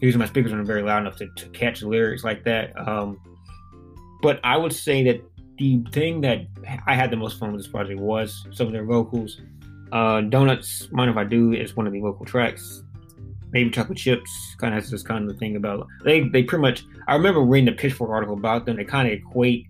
usually 0.00 0.20
my 0.20 0.26
speakers 0.26 0.52
aren't 0.52 0.66
very 0.66 0.82
loud 0.82 1.00
enough 1.02 1.16
to, 1.16 1.26
to 1.36 1.48
catch 1.50 1.82
lyrics 1.82 2.24
like 2.24 2.44
that. 2.44 2.72
Um, 2.88 3.20
but 4.22 4.40
I 4.42 4.56
would 4.56 4.72
say 4.72 5.04
that 5.04 5.20
the 5.58 5.84
thing 5.92 6.22
that 6.22 6.46
I 6.86 6.94
had 6.94 7.10
the 7.10 7.16
most 7.16 7.38
fun 7.38 7.52
with 7.52 7.60
this 7.60 7.70
project 7.70 8.00
was 8.00 8.46
some 8.52 8.68
of 8.68 8.72
their 8.72 8.86
vocals. 8.86 9.38
Uh, 9.92 10.22
Donuts, 10.22 10.88
Mind 10.90 11.10
If 11.10 11.16
I 11.16 11.24
Do, 11.24 11.52
is 11.52 11.76
one 11.76 11.86
of 11.86 11.92
the 11.92 12.00
local 12.00 12.26
tracks. 12.26 12.82
Maybe 13.52 13.70
Chocolate 13.70 13.98
Chips 13.98 14.56
kind 14.58 14.74
of 14.74 14.82
has 14.82 14.90
this 14.90 15.04
kind 15.04 15.30
of 15.30 15.38
thing 15.38 15.54
about 15.54 15.86
they 16.04 16.28
they 16.28 16.42
pretty 16.42 16.62
much. 16.62 16.84
I 17.06 17.14
remember 17.14 17.40
reading 17.40 17.66
the 17.66 17.80
Pitchfork 17.80 18.10
article 18.10 18.34
about 18.34 18.66
them. 18.66 18.76
They 18.76 18.84
kind 18.84 19.06
of 19.06 19.14
equate, 19.14 19.68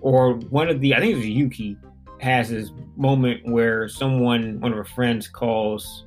or 0.00 0.34
one 0.34 0.68
of 0.68 0.80
the 0.80 0.94
I 0.94 1.00
think 1.00 1.12
it 1.12 1.16
was 1.16 1.28
Yuki 1.28 1.76
has 2.20 2.50
this 2.50 2.70
moment 2.96 3.40
where 3.44 3.88
someone, 3.88 4.60
one 4.60 4.72
of 4.72 4.78
her 4.78 4.84
friends, 4.84 5.28
calls, 5.28 6.04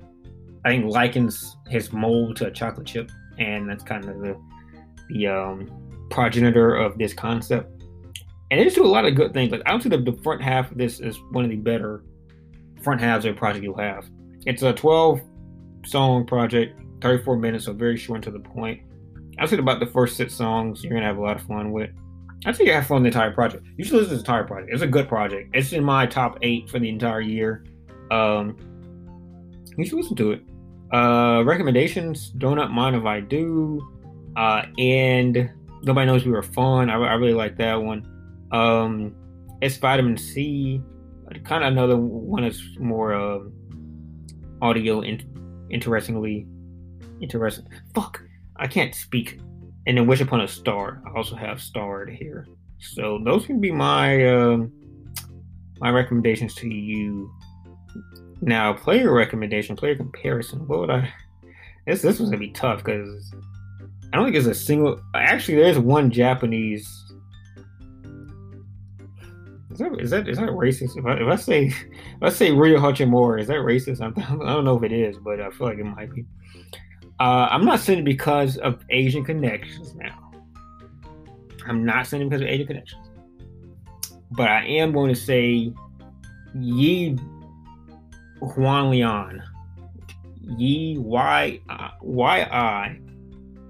I 0.65 0.69
think 0.69 0.85
likens 0.85 1.55
his 1.67 1.93
mold 1.93 2.37
to 2.37 2.47
a 2.47 2.51
chocolate 2.51 2.87
chip, 2.87 3.11
and 3.37 3.69
that's 3.69 3.83
kind 3.83 4.03
of 4.05 4.19
the 4.19 4.37
the 5.09 5.27
um, 5.27 6.07
progenitor 6.09 6.75
of 6.75 6.97
this 6.97 7.13
concept. 7.13 7.71
And 8.51 8.59
they 8.59 8.63
just 8.63 8.75
do 8.75 8.85
a 8.85 8.87
lot 8.87 9.05
of 9.05 9.15
good 9.15 9.33
things. 9.33 9.51
Like 9.51 9.61
I 9.65 9.73
would 9.73 9.83
say 9.83 9.89
the, 9.89 9.97
the 9.97 10.17
front 10.21 10.41
half 10.41 10.71
of 10.71 10.77
this 10.77 10.99
is 10.99 11.17
one 11.31 11.43
of 11.43 11.49
the 11.49 11.57
better 11.57 12.03
front 12.85 13.01
halves 13.01 13.25
of 13.25 13.35
a 13.35 13.37
project 13.37 13.63
you'll 13.63 13.77
have. 13.77 14.05
It's 14.45 14.61
a 14.61 14.71
12 14.71 15.19
song 15.85 16.25
project, 16.25 16.79
34 17.01 17.35
minutes, 17.35 17.65
so 17.65 17.73
very 17.73 17.97
short 17.97 18.17
and 18.17 18.23
to 18.23 18.31
the 18.31 18.39
point. 18.39 18.81
I'd 19.37 19.49
say 19.49 19.57
about 19.57 19.81
the 19.81 19.87
first 19.87 20.15
six 20.15 20.33
songs 20.33 20.83
you're 20.83 20.93
gonna 20.93 21.05
have 21.05 21.17
a 21.17 21.21
lot 21.21 21.35
of 21.35 21.45
fun 21.47 21.71
with. 21.71 21.89
I 22.45 22.53
think 22.53 22.67
you 22.67 22.73
have 22.73 22.85
fun 22.85 23.01
the 23.01 23.07
entire 23.07 23.31
project. 23.31 23.65
You 23.75 23.83
should 23.83 23.95
listen 23.95 24.09
to 24.09 24.15
the 24.15 24.21
entire 24.21 24.43
project. 24.43 24.71
It's 24.71 24.83
a 24.83 24.87
good 24.87 25.09
project. 25.09 25.49
It's 25.53 25.73
in 25.73 25.83
my 25.83 26.05
top 26.05 26.37
eight 26.43 26.69
for 26.69 26.79
the 26.79 26.87
entire 26.87 27.21
year. 27.21 27.65
Um, 28.11 28.55
you 29.77 29.85
should 29.85 29.97
listen 29.97 30.15
to 30.17 30.31
it. 30.33 30.41
Uh, 30.93 31.43
recommendations: 31.43 32.31
Donut 32.37 32.71
Mind 32.71 32.95
If 32.95 33.03
I 33.03 33.19
Do, 33.19 33.81
uh, 34.37 34.67
and 34.77 35.49
Nobody 35.81 36.05
Knows 36.05 36.23
We 36.23 36.31
Were 36.31 36.43
Fun. 36.43 36.89
I, 36.89 36.95
I 36.95 37.13
really 37.15 37.33
like 37.33 37.57
that 37.57 37.75
one. 37.75 38.05
Um, 38.51 39.15
it's 39.61 39.75
Vitamin 39.77 40.17
C. 40.17 40.81
Kind 41.43 41.63
of 41.63 41.71
another 41.71 41.97
one 41.97 42.43
that's 42.43 42.61
more 42.79 43.13
uh, 43.13 43.39
audio 44.61 45.01
in- 45.01 45.67
interestingly 45.69 46.47
interesting. 47.21 47.65
Fuck, 47.93 48.21
I 48.55 48.67
can't 48.67 48.93
speak 48.93 49.39
and 49.87 49.97
then 49.97 50.07
Wish 50.07 50.21
Upon 50.21 50.41
a 50.41 50.47
Star. 50.47 51.01
I 51.05 51.17
also 51.17 51.35
have 51.35 51.61
starred 51.61 52.09
here. 52.09 52.47
So 52.79 53.19
those 53.23 53.45
can 53.45 53.59
be 53.59 53.71
my 53.71 54.27
um, 54.27 54.71
my 55.79 55.89
recommendations 55.89 56.55
to 56.55 56.67
you. 56.67 57.31
Now, 58.41 58.73
player 58.73 59.13
recommendation, 59.13 59.75
player 59.75 59.95
comparison. 59.95 60.67
What 60.67 60.79
would 60.79 60.89
I? 60.89 61.13
This 61.85 62.01
this 62.01 62.19
was 62.19 62.29
gonna 62.29 62.39
be 62.39 62.51
tough 62.51 62.83
because 62.83 63.31
I 64.11 64.17
don't 64.17 64.25
think 64.25 64.33
there's 64.33 64.47
a 64.47 64.55
single. 64.55 64.99
Actually, 65.13 65.57
there's 65.57 65.79
one 65.79 66.11
Japanese. 66.11 66.87
Is 69.75 69.79
that 69.79 69.99
is 69.99 70.09
that 70.11 70.29
is 70.29 70.37
that 70.37 70.47
racist? 70.51 70.97
If 70.97 71.05
I, 71.05 71.15
if 71.15 71.27
I 71.27 71.35
say 71.35 71.73
let's 72.21 72.37
say 72.37 72.51
Rui 72.51 72.79
Hachimura, 72.79 73.41
is 73.41 73.47
that 73.47 73.57
racist? 73.57 73.99
I 73.99 74.09
don't 74.53 74.63
know 74.63 74.77
if 74.77 74.83
it 74.83 74.93
is, 74.93 75.17
but 75.17 75.41
I 75.41 75.49
feel 75.49 75.67
like 75.67 75.79
it 75.79 75.83
might 75.83 76.13
be. 76.13 76.23
Uh, 77.19 77.49
I'm 77.51 77.65
not 77.65 77.81
saying 77.81 78.05
because 78.05 78.55
of 78.59 78.81
Asian 78.89 79.25
connections 79.25 79.93
now. 79.95 80.31
I'm 81.67 81.83
not 81.83 82.07
saying 82.07 82.29
because 82.29 82.41
of 82.41 82.47
Asian 82.47 82.67
connections. 82.67 83.05
But 84.31 84.47
I 84.47 84.65
am 84.65 84.93
going 84.93 85.13
to 85.13 85.19
say 85.19 85.73
Yi 86.57 87.17
Juan 88.39 88.91
Leon. 88.91 89.43
Yi 90.57 90.97
Y 90.99 91.59
Y 92.01 92.41
I 92.49 92.97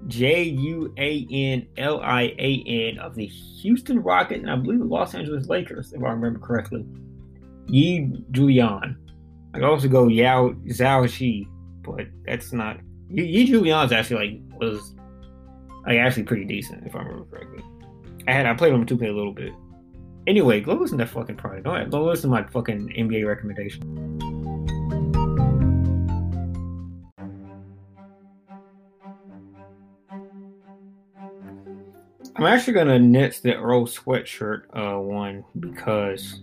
J 0.06 0.44
U 0.44 0.92
A 0.98 1.26
N 1.30 1.66
L 1.76 2.00
I 2.00 2.34
A 2.38 2.64
N 2.66 2.98
of 2.98 3.14
the 3.14 3.26
Houston 3.26 4.02
Rockets 4.02 4.40
and 4.40 4.50
I 4.50 4.56
believe 4.56 4.78
the 4.78 4.84
Los 4.84 5.14
Angeles 5.14 5.48
Lakers, 5.48 5.92
if 5.92 6.02
I 6.02 6.10
remember 6.10 6.38
correctly. 6.38 6.84
Yi 7.66 8.24
Julian. 8.30 8.96
I 9.54 9.58
could 9.58 9.64
also 9.64 9.88
go 9.88 10.08
Yao 10.08 10.50
Zhao 10.68 11.08
Shi, 11.08 11.48
but 11.82 12.06
that's 12.24 12.52
not 12.52 12.78
Yi 13.10 13.46
Julian's 13.46 13.92
actually 13.92 14.16
like 14.16 14.60
was 14.60 14.94
like 15.86 15.98
actually 15.98 16.24
pretty 16.24 16.44
decent 16.44 16.86
if 16.86 16.94
I 16.94 17.00
remember 17.00 17.24
correctly. 17.24 17.62
I 18.28 18.32
had 18.32 18.46
I 18.46 18.54
played 18.54 18.72
him 18.72 18.84
2K 18.84 19.08
a 19.08 19.12
little 19.12 19.32
bit. 19.32 19.52
Anyway, 20.26 20.60
go 20.60 20.74
listen 20.74 20.98
to 20.98 21.04
that 21.04 21.10
fucking 21.10 21.38
ahead, 21.38 21.90
go 21.90 22.04
listen 22.04 22.30
to 22.30 22.36
my 22.36 22.42
fucking 22.48 22.88
NBA 22.98 23.26
recommendation. 23.26 24.35
I'm 32.38 32.44
actually 32.44 32.74
gonna 32.74 32.98
knit 32.98 33.40
the 33.42 33.54
Earl 33.54 33.86
sweatshirt 33.86 34.64
uh, 34.74 35.00
one 35.00 35.44
because 35.58 36.40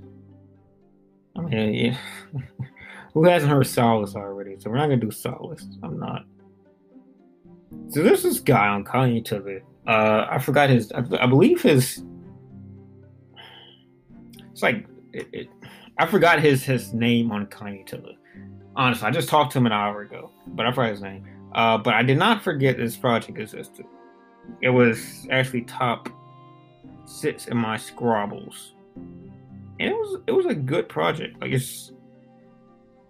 I 1.38 1.42
mean, 1.42 1.74
yeah. 1.74 1.98
who 3.14 3.26
hasn't 3.26 3.52
heard 3.52 3.68
Solace 3.68 4.16
already? 4.16 4.56
So 4.60 4.70
we're 4.70 4.78
not 4.78 4.86
gonna 4.86 4.98
do 4.98 5.12
Solace. 5.12 5.68
I'm 5.84 6.00
not. 6.00 6.26
So 7.90 8.02
there's 8.02 8.24
this 8.24 8.40
guy 8.40 8.68
on 8.68 8.84
Kanye 8.84 9.24
TV. 9.24 9.62
Uh, 9.88 10.28
I 10.30 10.40
forgot 10.40 10.70
his. 10.70 10.92
I, 10.92 11.04
I 11.20 11.28
believe 11.28 11.62
his. 11.62 12.04
It's 14.52 14.64
like 14.64 14.88
it, 15.12 15.28
it, 15.32 15.50
I 16.00 16.08
forgot 16.08 16.40
his 16.40 16.64
his 16.64 16.94
name 16.94 17.32
on 17.32 17.46
Kanye 17.48 17.88
TV. 17.88 18.18
Honestly, 18.76 19.08
I 19.08 19.12
just 19.12 19.30
talked 19.30 19.52
to 19.52 19.60
him 19.60 19.68
an 19.68 19.72
hour 19.72 20.02
ago, 20.02 20.32
but 20.48 20.66
I 20.66 20.72
forgot 20.72 20.90
his 20.92 21.02
name. 21.02 21.28
Uh, 21.54 21.78
but 21.78 21.94
I 21.94 22.02
did 22.02 22.18
not 22.18 22.44
forget 22.44 22.78
this 22.78 22.96
project 22.96 23.38
existed. 23.38 23.86
It 24.62 24.70
was 24.70 25.28
actually 25.32 25.62
top 25.62 26.10
six 27.06 27.48
in 27.48 27.58
my 27.58 27.78
Scrabbles, 27.78 28.72
and 28.96 29.90
it 29.90 29.96
was 29.96 30.22
it 30.28 30.32
was 30.32 30.46
a 30.46 30.56
good 30.56 30.88
project. 30.90 31.40
Like 31.42 31.52
it's 31.52 31.92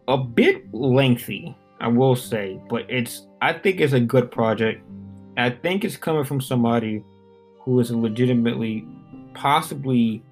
a 0.07 0.17
bit 0.17 0.73
lengthy, 0.73 1.55
I 1.79 1.87
will 1.87 2.15
say, 2.15 2.59
but 2.69 2.85
it's 2.89 3.27
I 3.41 3.53
think 3.53 3.81
it's 3.81 3.93
a 3.93 3.99
good 3.99 4.31
project. 4.31 4.83
I 5.37 5.49
think 5.49 5.83
it's 5.83 5.97
coming 5.97 6.23
from 6.23 6.41
somebody 6.41 7.03
who 7.61 7.79
is 7.79 7.91
legitimately, 7.91 8.85
possibly, 9.33 10.23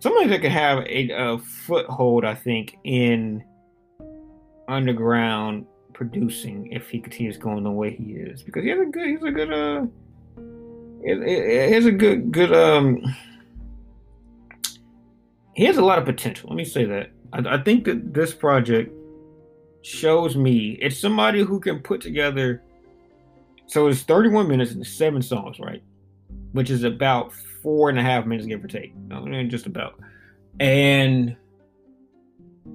somebody 0.00 0.28
that 0.28 0.42
could 0.42 0.50
have 0.50 0.80
a, 0.80 1.10
a 1.10 1.38
foothold. 1.38 2.24
I 2.24 2.34
think 2.34 2.76
in 2.84 3.44
underground 4.68 5.66
producing 5.96 6.70
if 6.72 6.90
he 6.90 7.00
continues 7.00 7.38
going 7.38 7.64
the 7.64 7.70
way 7.70 7.90
he 7.90 8.12
is 8.12 8.42
because 8.42 8.62
he 8.62 8.68
has 8.68 8.78
a 8.78 8.84
good 8.84 9.08
he's 9.08 9.22
a 9.22 9.30
good 9.30 9.52
uh 9.52 9.86
he 11.02 11.72
has 11.72 11.86
a 11.86 11.90
good 11.90 12.30
good 12.30 12.52
um 12.52 13.02
he 15.54 15.64
has 15.64 15.78
a 15.78 15.82
lot 15.82 15.98
of 15.98 16.04
potential 16.04 16.50
let 16.50 16.56
me 16.56 16.64
say 16.64 16.84
that 16.84 17.10
I, 17.32 17.54
I 17.54 17.62
think 17.62 17.86
that 17.86 18.12
this 18.12 18.34
project 18.34 18.92
shows 19.86 20.36
me 20.36 20.76
it's 20.82 20.98
somebody 20.98 21.42
who 21.42 21.60
can 21.60 21.78
put 21.78 22.00
together. 22.00 22.62
So 23.68 23.86
it's 23.86 24.02
31 24.02 24.48
minutes 24.48 24.72
and 24.72 24.86
seven 24.86 25.22
songs, 25.22 25.58
right? 25.60 25.82
Which 26.52 26.70
is 26.70 26.82
about 26.84 27.32
four 27.62 27.88
and 27.88 27.98
a 27.98 28.02
half 28.02 28.26
minutes, 28.26 28.46
give 28.46 28.64
or 28.64 28.68
take. 28.68 28.92
Just 29.48 29.66
about. 29.66 29.98
And 30.58 31.36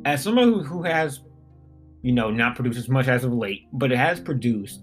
as 0.06 0.24
someone 0.24 0.64
who 0.64 0.84
has, 0.84 1.22
you 2.02 2.12
know, 2.12 2.30
not 2.30 2.56
produced 2.56 2.80
as 2.80 2.90
much 2.90 3.08
as 3.08 3.24
of 3.24 3.34
late, 3.34 3.68
but 3.74 3.92
it 3.92 3.98
has 3.98 4.20
produced, 4.20 4.82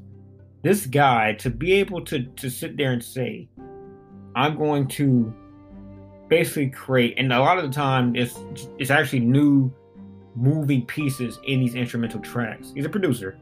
this 0.62 0.86
guy 0.86 1.34
to 1.34 1.50
be 1.50 1.72
able 1.72 2.04
to 2.04 2.24
to 2.24 2.50
sit 2.50 2.76
there 2.76 2.92
and 2.92 3.02
say, 3.02 3.48
I'm 4.34 4.56
going 4.56 4.88
to 4.88 5.32
basically 6.28 6.70
create, 6.70 7.14
and 7.16 7.32
a 7.32 7.40
lot 7.40 7.58
of 7.58 7.64
the 7.64 7.70
time 7.74 8.14
it's 8.14 8.38
it's 8.78 8.90
actually 8.90 9.20
new 9.20 9.72
moving 10.36 10.86
pieces 10.86 11.38
in 11.44 11.60
these 11.60 11.74
instrumental 11.74 12.20
tracks. 12.20 12.72
He's 12.74 12.84
a 12.84 12.88
producer. 12.88 13.38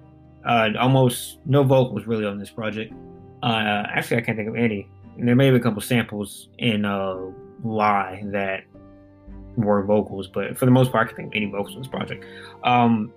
Uh, 0.47 0.71
almost 0.79 1.39
no 1.45 1.63
vocals 1.65 2.07
really 2.07 2.25
on 2.25 2.39
this 2.39 2.51
project. 2.51 2.95
Uh, 3.43 3.83
actually, 3.89 4.19
I 4.19 4.21
can't 4.21 4.39
think 4.39 4.49
of 4.49 4.57
any. 4.57 4.89
And 5.19 5.27
there 5.27 5.35
may 5.35 5.51
be 5.51 5.57
a 5.57 5.61
couple 5.61 5.83
samples 5.83 6.49
in 6.59 6.85
uh, 6.85 7.17
Lie 7.65 8.23
that 8.27 8.65
were 9.57 9.83
vocals, 9.85 10.29
but 10.29 10.57
for 10.57 10.67
the 10.67 10.71
most 10.71 10.93
part, 10.93 11.07
I 11.07 11.09
can 11.09 11.17
think 11.17 11.29
of 11.29 11.37
any 11.37 11.51
vocals 11.51 11.75
on 11.75 11.83
this 11.83 11.91
project. 11.91 12.25
Um, 12.63 13.13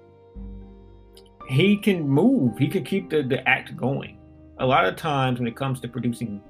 he 1.50 1.76
can 1.76 2.08
move. 2.08 2.58
He 2.60 2.68
can 2.68 2.84
keep 2.84 3.10
the, 3.10 3.24
the 3.24 3.48
act 3.50 3.76
going. 3.76 4.20
A 4.60 4.66
lot 4.66 4.86
of 4.86 4.96
times 4.96 5.40
when 5.40 5.48
it 5.48 5.56
comes 5.56 5.80
to 5.80 5.88
producing 5.88 6.42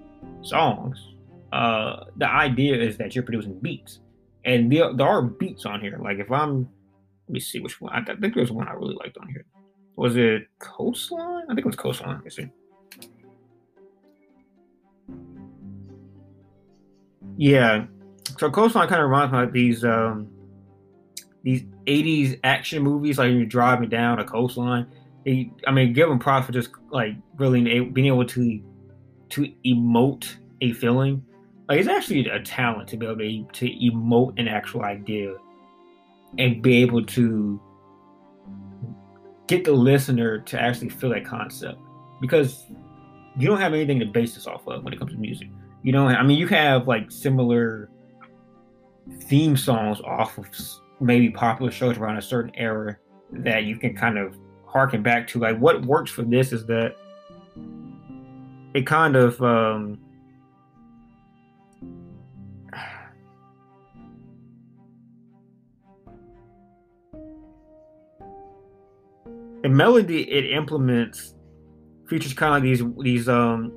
songs, 0.41 1.13
uh, 1.53 2.03
the 2.17 2.29
idea 2.29 2.75
is 2.75 2.97
that 2.97 3.15
you're 3.15 3.23
producing 3.23 3.57
beats. 3.59 3.99
And 4.43 4.71
there, 4.71 4.93
there 4.93 5.07
are 5.07 5.21
beats 5.21 5.65
on 5.65 5.79
here. 5.79 5.97
Like 6.01 6.19
if 6.19 6.29
I'm 6.31 6.67
let 7.27 7.33
me 7.33 7.39
see 7.39 7.59
which 7.59 7.79
one. 7.79 7.93
I, 7.93 8.03
think 8.15 8.33
there's 8.33 8.51
one 8.51 8.67
I 8.67 8.73
really 8.73 8.95
liked 8.95 9.17
on 9.19 9.29
here. 9.29 9.45
Was 9.95 10.17
it 10.17 10.47
Coastline? 10.57 11.43
I 11.43 11.53
think 11.53 11.59
it 11.59 11.65
was 11.65 11.75
Coastline. 11.75 12.15
Let 12.15 12.23
me 12.23 12.29
see. 12.31 12.49
Yeah. 17.37 17.85
So 18.37 18.49
Coastline 18.49 18.89
kind 18.89 19.01
of 19.01 19.09
reminds 19.09 19.31
me 19.31 19.43
of 19.43 19.53
these 19.53 19.85
um 19.85 20.27
these 21.43 21.63
80s 21.85 22.39
action 22.43 22.83
movies, 22.83 23.17
like 23.17 23.31
you're 23.31 23.45
driving 23.45 23.89
down 23.89 24.19
a 24.19 24.25
coastline 24.25 24.87
he, 25.25 25.51
I 25.67 25.71
mean, 25.71 25.93
give 25.93 26.09
him 26.09 26.19
props 26.19 26.45
for 26.45 26.51
just 26.51 26.69
like 26.91 27.13
really 27.37 27.61
being 27.81 28.07
able 28.07 28.25
to 28.25 28.61
to 29.29 29.53
emote 29.65 30.35
a 30.61 30.73
feeling. 30.73 31.23
Like 31.67 31.79
it's 31.79 31.89
actually 31.89 32.27
a 32.29 32.41
talent 32.41 32.89
to 32.89 32.97
be 32.97 33.05
able 33.05 33.17
to, 33.17 33.43
to 33.43 33.65
emote 33.67 34.39
an 34.39 34.47
actual 34.47 34.83
idea 34.83 35.35
and 36.37 36.61
be 36.61 36.81
able 36.81 37.05
to 37.05 37.61
get 39.47 39.65
the 39.65 39.71
listener 39.71 40.39
to 40.39 40.59
actually 40.59 40.89
feel 40.89 41.11
that 41.11 41.25
concept 41.25 41.79
because 42.21 42.65
you 43.37 43.47
don't 43.47 43.59
have 43.59 43.73
anything 43.73 43.99
to 43.99 44.05
base 44.05 44.35
this 44.35 44.47
off 44.47 44.67
of 44.67 44.83
when 44.83 44.93
it 44.93 44.99
comes 44.99 45.11
to 45.11 45.17
music. 45.17 45.47
You 45.83 45.91
know, 45.91 46.07
I 46.07 46.23
mean, 46.23 46.37
you 46.39 46.47
have 46.47 46.87
like 46.87 47.11
similar 47.11 47.89
theme 49.23 49.55
songs 49.55 50.01
off 50.01 50.37
of 50.37 50.47
maybe 50.99 51.29
popular 51.29 51.71
shows 51.71 51.97
around 51.97 52.17
a 52.17 52.21
certain 52.21 52.51
era 52.55 52.97
that 53.31 53.63
you 53.63 53.77
can 53.77 53.95
kind 53.95 54.17
of 54.17 54.35
harken 54.65 55.01
back 55.01 55.27
to. 55.29 55.39
Like, 55.39 55.57
what 55.59 55.85
works 55.85 56.11
for 56.11 56.23
this 56.23 56.51
is 56.51 56.65
that 56.65 56.95
it 58.73 58.85
kind 58.85 59.15
of 59.15 59.41
um, 59.41 59.99
the 69.63 69.69
melody 69.69 70.29
it 70.29 70.51
implements 70.51 71.33
features 72.07 72.33
kind 72.33 72.55
of 72.55 72.63
these 72.63 72.81
these 73.03 73.29
um 73.29 73.71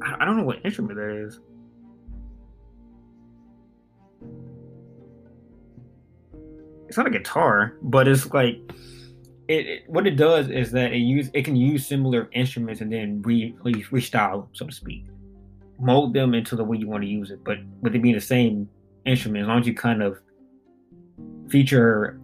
I 0.00 0.24
don't 0.24 0.36
know 0.36 0.44
what 0.44 0.64
instrument 0.64 0.96
that 0.96 1.10
is. 1.10 1.40
Not 6.98 7.06
a 7.06 7.10
guitar, 7.10 7.78
but 7.82 8.06
it's 8.06 8.30
like 8.32 8.58
it, 9.48 9.66
it, 9.66 9.82
what 9.86 10.06
it 10.06 10.16
does 10.16 10.50
is 10.50 10.70
that 10.72 10.92
it 10.92 10.98
use 10.98 11.30
it 11.32 11.44
can 11.44 11.56
use 11.56 11.86
similar 11.86 12.28
instruments 12.32 12.80
and 12.80 12.92
then 12.92 13.22
re, 13.22 13.54
re 13.62 13.72
restyle 13.84 14.48
so 14.52 14.66
to 14.66 14.72
speak, 14.72 15.06
mold 15.80 16.12
them 16.12 16.34
into 16.34 16.54
the 16.54 16.64
way 16.64 16.76
you 16.76 16.86
want 16.86 17.02
to 17.02 17.08
use 17.08 17.30
it. 17.30 17.42
But 17.44 17.58
with 17.80 17.94
it 17.94 18.02
being 18.02 18.14
the 18.14 18.20
same 18.20 18.68
instrument, 19.06 19.42
as 19.42 19.48
long 19.48 19.60
as 19.60 19.66
you 19.66 19.74
kind 19.74 20.02
of 20.02 20.18
feature 21.48 22.20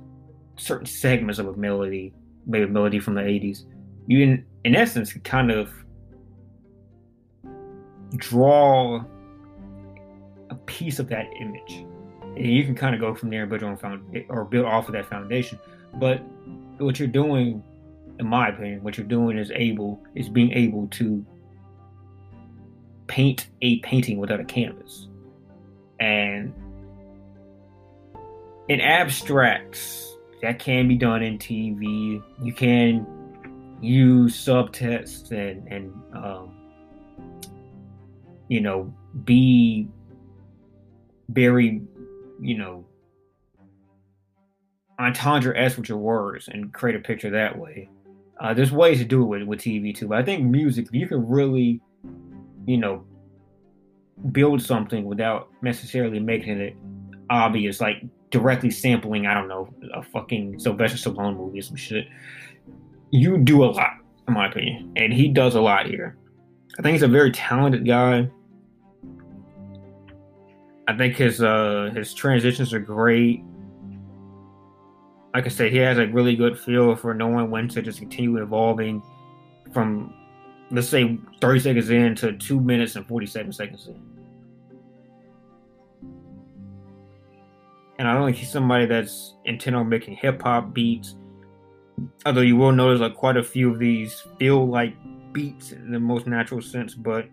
certain 0.57 0.87
segments 0.87 1.39
of 1.39 1.49
a 1.49 1.57
melody, 1.57 2.13
maybe 2.47 2.65
a 2.65 2.69
melody 2.69 3.01
from 3.01 3.15
the 3.15 3.23
'80s, 3.23 3.65
you 4.07 4.21
in 4.21 4.45
in 4.65 4.77
essence 4.77 5.13
kind 5.25 5.51
of 5.51 5.73
draw 8.17 9.03
a 10.51 10.55
piece 10.67 10.99
of 10.99 11.09
that 11.09 11.27
image. 11.41 11.87
And 12.37 12.47
you 12.47 12.65
can 12.65 12.75
kind 12.75 12.95
of 12.95 13.01
go 13.01 13.15
from 13.15 13.31
there 13.31 13.43
and 13.43 13.51
build 13.51 13.61
your 13.61 13.71
own 13.71 13.77
found 13.77 14.25
or 14.29 14.45
build 14.45 14.67
off 14.67 14.89
of 14.89 14.93
that 14.95 15.07
foundation. 15.07 15.59
But 15.95 16.23
what 16.79 16.99
you're 16.99 17.09
doing, 17.09 17.63
in 18.19 18.27
my 18.27 18.49
opinion, 18.49 18.83
what 18.83 18.97
you're 18.97 19.07
doing 19.07 19.39
is 19.39 19.51
able 19.55 20.03
is 20.15 20.29
being 20.29 20.53
able 20.53 20.89
to 20.89 21.25
paint 23.07 23.49
a 23.63 23.79
painting 23.81 24.19
without 24.19 24.41
a 24.41 24.45
canvas. 24.45 25.09
And 26.01 26.53
in 28.69 28.81
abstracts, 28.81 30.17
that 30.43 30.59
can 30.59 30.89
be 30.89 30.97
done 30.97 31.23
in 31.23 31.39
TV. 31.39 32.23
You 32.43 32.53
can 32.53 33.07
use 33.81 34.37
subtext 34.37 35.31
and 35.31 35.67
and 35.69 35.93
um, 36.15 36.55
you 38.49 38.61
know 38.61 38.93
be 39.25 39.89
very 41.29 41.83
you 42.45 42.59
know 42.59 42.85
entendre 44.99 45.57
s 45.57 45.77
with 45.77 45.89
your 45.89 45.99
words 45.99 46.49
and 46.49 46.73
create 46.73 46.95
a 46.95 47.01
picture 47.01 47.31
that 47.31 47.59
way. 47.59 47.89
Uh, 48.41 48.53
there's 48.53 48.71
ways 48.71 48.99
to 48.99 49.05
do 49.05 49.23
it 49.23 49.27
with, 49.27 49.43
with 49.43 49.61
TV 49.61 49.97
too, 49.97 50.09
but 50.09 50.19
I 50.19 50.23
think 50.23 50.45
music 50.45 50.87
you 50.93 51.09
can 51.09 51.27
really, 51.27 51.81
you 52.67 52.77
know, 52.77 53.05
build 54.31 54.63
something 54.63 55.05
without 55.05 55.49
necessarily 55.63 56.21
making 56.21 56.61
it 56.61 56.77
obvious, 57.31 57.81
like 57.81 58.05
directly 58.31 58.71
sampling. 58.71 59.27
I 59.27 59.35
don't 59.35 59.49
know 59.49 59.73
a 59.95 60.03
fucking 60.03 60.59
Sylvester 60.59 61.11
Stallone 61.11 61.37
movie 61.37 61.61
or 61.61 61.63
some 61.63 61.77
shit. 61.77 62.07
You 63.11 63.39
do 63.39 63.65
a 63.65 63.67
lot, 63.67 63.93
in 64.29 64.35
my 64.35 64.49
opinion, 64.49 64.93
and 64.97 65.13
he 65.13 65.29
does 65.29 65.55
a 65.55 65.61
lot 65.61 65.87
here. 65.87 66.17
I 66.79 66.83
think 66.83 66.93
he's 66.93 67.03
a 67.03 67.09
very 67.09 67.31
talented 67.31 67.87
guy. 67.87 68.29
I 70.87 70.97
think 70.97 71.17
his 71.17 71.43
uh 71.43 71.91
his 71.95 72.13
transitions 72.15 72.73
are 72.73 72.81
great 72.81 73.43
like 75.35 75.47
I 75.47 75.49
said, 75.49 75.73
he 75.73 75.79
has 75.79 75.99
a 75.99 76.07
really 76.07 76.37
good 76.37 76.59
feel 76.59 76.95
for 76.95 77.13
knowing 77.13 77.51
when 77.51 77.69
to 77.71 77.83
just 77.83 77.99
continue 77.99 78.41
evolving 78.41 79.03
from, 79.73 80.15
let's 80.71 80.89
say, 80.89 81.19
30 81.41 81.61
seconds 81.61 81.91
in 81.91 82.15
to 82.17 82.35
two 82.35 82.61
minutes 82.61 82.95
and 82.95 83.05
47 83.05 83.53
seconds 83.53 83.89
in. 83.89 84.01
And 87.99 88.07
I 88.07 88.15
don't 88.15 88.27
think 88.27 88.37
he's 88.37 88.51
somebody 88.51 88.87
that's 88.87 89.35
intent 89.45 89.75
on 89.75 89.89
making 89.89 90.15
hip 90.17 90.41
hop 90.41 90.73
beats. 90.73 91.17
Although 92.25 92.41
you 92.43 92.57
will 92.57 92.73
notice 92.73 93.01
like 93.01 93.15
quite 93.15 93.37
a 93.37 93.43
few 93.43 93.73
of 93.73 93.81
these 93.81 94.23
feel 94.39 94.67
like 94.69 94.95
beats 95.33 95.73
in 95.73 95.91
the 95.91 95.99
most 95.99 96.29
natural 96.29 96.61
sense, 96.61 96.95
but 96.95 97.27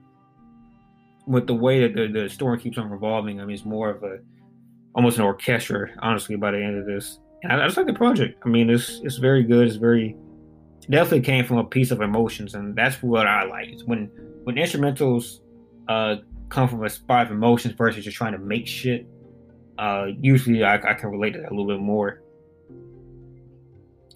with 1.27 1.47
the 1.47 1.53
way 1.53 1.87
that 1.87 1.95
the, 1.95 2.07
the 2.07 2.29
story 2.29 2.59
keeps 2.59 2.77
on 2.77 2.89
revolving, 2.89 3.39
I 3.39 3.45
mean, 3.45 3.55
it's 3.55 3.65
more 3.65 3.89
of 3.89 4.03
a 4.03 4.19
almost 4.93 5.17
an 5.17 5.23
orchestra, 5.23 5.89
honestly, 5.99 6.35
by 6.35 6.51
the 6.51 6.63
end 6.63 6.77
of 6.77 6.85
this. 6.85 7.19
I, 7.47 7.57
just 7.65 7.77
like 7.77 7.87
the 7.87 7.93
project. 7.93 8.41
I 8.45 8.49
mean, 8.49 8.69
it's 8.69 9.01
it's 9.03 9.17
very 9.17 9.43
good. 9.43 9.67
It's 9.67 9.77
very 9.77 10.15
definitely 10.89 11.21
came 11.21 11.45
from 11.45 11.57
a 11.57 11.63
piece 11.63 11.91
of 11.91 12.01
emotions, 12.01 12.55
and 12.55 12.75
that's 12.75 13.01
what 13.01 13.27
I 13.27 13.43
like. 13.45 13.69
It's 13.69 13.83
when 13.83 14.11
when 14.43 14.55
instrumentals 14.55 15.39
uh, 15.87 16.17
come 16.49 16.67
from 16.67 16.83
a 16.83 16.89
spot 16.89 17.27
of 17.27 17.31
emotions 17.31 17.73
versus 17.75 18.03
just 18.03 18.17
trying 18.17 18.33
to 18.33 18.39
make 18.39 18.67
shit. 18.67 19.07
Uh, 19.77 20.07
usually, 20.19 20.63
I, 20.63 20.75
I 20.75 20.93
can 20.93 21.09
relate 21.09 21.31
to 21.31 21.39
that 21.39 21.51
a 21.51 21.55
little 21.55 21.67
bit 21.67 21.79
more. 21.79 22.21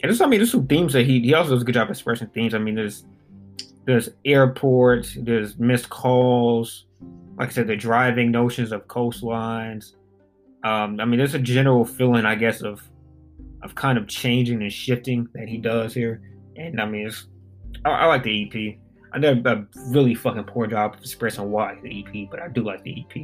And 0.03 0.11
just, 0.11 0.21
I 0.21 0.27
mean, 0.27 0.39
there's 0.39 0.51
some 0.51 0.67
themes 0.67 0.93
that 0.93 1.05
he 1.05 1.21
he 1.21 1.33
also 1.33 1.51
does 1.51 1.61
a 1.63 1.65
good 1.65 1.73
job 1.73 1.89
expressing 1.89 2.27
themes. 2.27 2.53
I 2.53 2.59
mean, 2.59 2.75
there's 2.75 3.05
there's 3.85 4.09
airports, 4.25 5.15
there's 5.19 5.57
missed 5.57 5.89
calls, 5.89 6.85
like 7.37 7.49
I 7.49 7.51
said, 7.51 7.67
the 7.67 7.75
driving 7.75 8.31
notions 8.31 8.71
of 8.71 8.87
coastlines. 8.87 9.93
Um, 10.63 10.99
I 10.99 11.05
mean, 11.05 11.17
there's 11.17 11.35
a 11.35 11.39
general 11.39 11.85
feeling, 11.85 12.25
I 12.25 12.35
guess, 12.35 12.61
of 12.61 12.81
of 13.61 13.73
kind 13.73 13.97
of 13.97 14.07
changing 14.07 14.61
and 14.61 14.71
shifting 14.71 15.27
that 15.33 15.47
he 15.47 15.57
does 15.57 15.93
here. 15.93 16.21
And 16.55 16.79
I 16.79 16.85
mean, 16.85 17.07
it's, 17.07 17.27
I, 17.83 17.89
I 17.89 18.05
like 18.05 18.23
the 18.23 18.45
EP. 18.45 18.77
I 19.11 19.19
did 19.19 19.45
a 19.45 19.67
really 19.87 20.13
fucking 20.13 20.43
poor 20.43 20.67
job 20.67 20.93
of 20.93 20.99
expressing 20.99 21.49
why 21.49 21.77
the 21.81 22.03
EP, 22.03 22.29
but 22.29 22.41
I 22.41 22.47
do 22.49 22.63
like 22.63 22.83
the 22.83 22.99
EP, 22.99 23.15